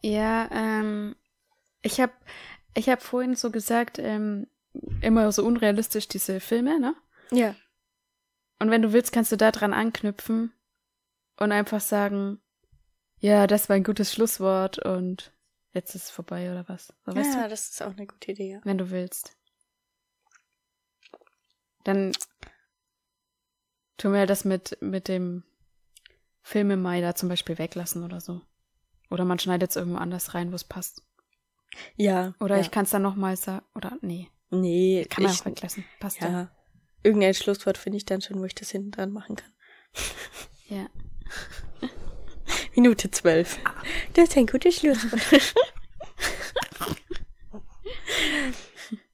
Ja, 0.00 0.48
ähm, 0.52 1.16
ich 1.82 2.00
habe 2.00 2.12
ich 2.74 2.88
hab 2.88 3.02
vorhin 3.02 3.34
so 3.34 3.50
gesagt, 3.50 3.98
ähm, 3.98 4.46
immer 5.00 5.32
so 5.32 5.44
unrealistisch 5.44 6.06
diese 6.06 6.38
Filme, 6.38 6.78
ne? 6.78 6.94
Ja. 7.32 7.56
Und 8.60 8.70
wenn 8.70 8.82
du 8.82 8.92
willst, 8.92 9.10
kannst 9.10 9.32
du 9.32 9.36
da 9.36 9.50
dran 9.50 9.72
anknüpfen 9.72 10.52
und 11.38 11.50
einfach 11.50 11.80
sagen, 11.80 12.40
ja, 13.18 13.48
das 13.48 13.68
war 13.68 13.74
ein 13.74 13.82
gutes 13.82 14.12
Schlusswort 14.12 14.78
und 14.78 15.32
jetzt 15.72 15.96
ist 15.96 16.04
es 16.04 16.10
vorbei 16.10 16.52
oder 16.52 16.68
was. 16.68 16.92
So, 17.04 17.12
ja, 17.12 17.48
das 17.48 17.70
ist 17.70 17.82
auch 17.82 17.96
eine 17.96 18.06
gute 18.06 18.30
Idee. 18.30 18.52
Ja. 18.52 18.60
Wenn 18.62 18.78
du 18.78 18.90
willst. 18.90 19.37
Dann 21.88 22.12
tun 23.96 24.12
wir 24.12 24.26
das 24.26 24.44
mit, 24.44 24.76
mit 24.82 25.08
dem 25.08 25.42
Filme 26.42 26.76
da 27.00 27.14
zum 27.14 27.30
Beispiel 27.30 27.56
weglassen 27.56 28.04
oder 28.04 28.20
so. 28.20 28.42
Oder 29.08 29.24
man 29.24 29.38
schneidet 29.38 29.70
es 29.70 29.76
irgendwo 29.76 29.96
anders 29.96 30.34
rein, 30.34 30.52
wo 30.52 30.54
es 30.54 30.64
passt. 30.64 31.02
Ja. 31.96 32.34
Oder 32.40 32.56
ja. 32.56 32.60
ich 32.60 32.70
kann 32.70 32.84
es 32.84 32.90
dann 32.90 33.00
nochmals 33.00 33.44
sagen. 33.44 33.64
Oder 33.74 33.96
nee. 34.02 34.28
Nee. 34.50 35.06
Kann 35.08 35.24
man 35.24 35.32
ich, 35.32 35.40
auch 35.40 35.46
weglassen. 35.46 35.86
Passt 35.98 36.20
ja. 36.20 36.28
ja. 36.28 36.50
Irgendein 37.02 37.32
Schlusswort 37.32 37.78
finde 37.78 37.96
ich 37.96 38.04
dann 38.04 38.20
schon, 38.20 38.38
wo 38.38 38.44
ich 38.44 38.54
das 38.54 38.70
hinten 38.70 38.90
dran 38.90 39.10
machen 39.10 39.36
kann. 39.36 39.52
ja. 40.68 40.90
Minute 42.74 43.10
zwölf. 43.10 43.58
Das 44.12 44.28
ist 44.28 44.36
ein 44.36 44.46
guter 44.46 44.70
Schlusswort. 44.70 45.22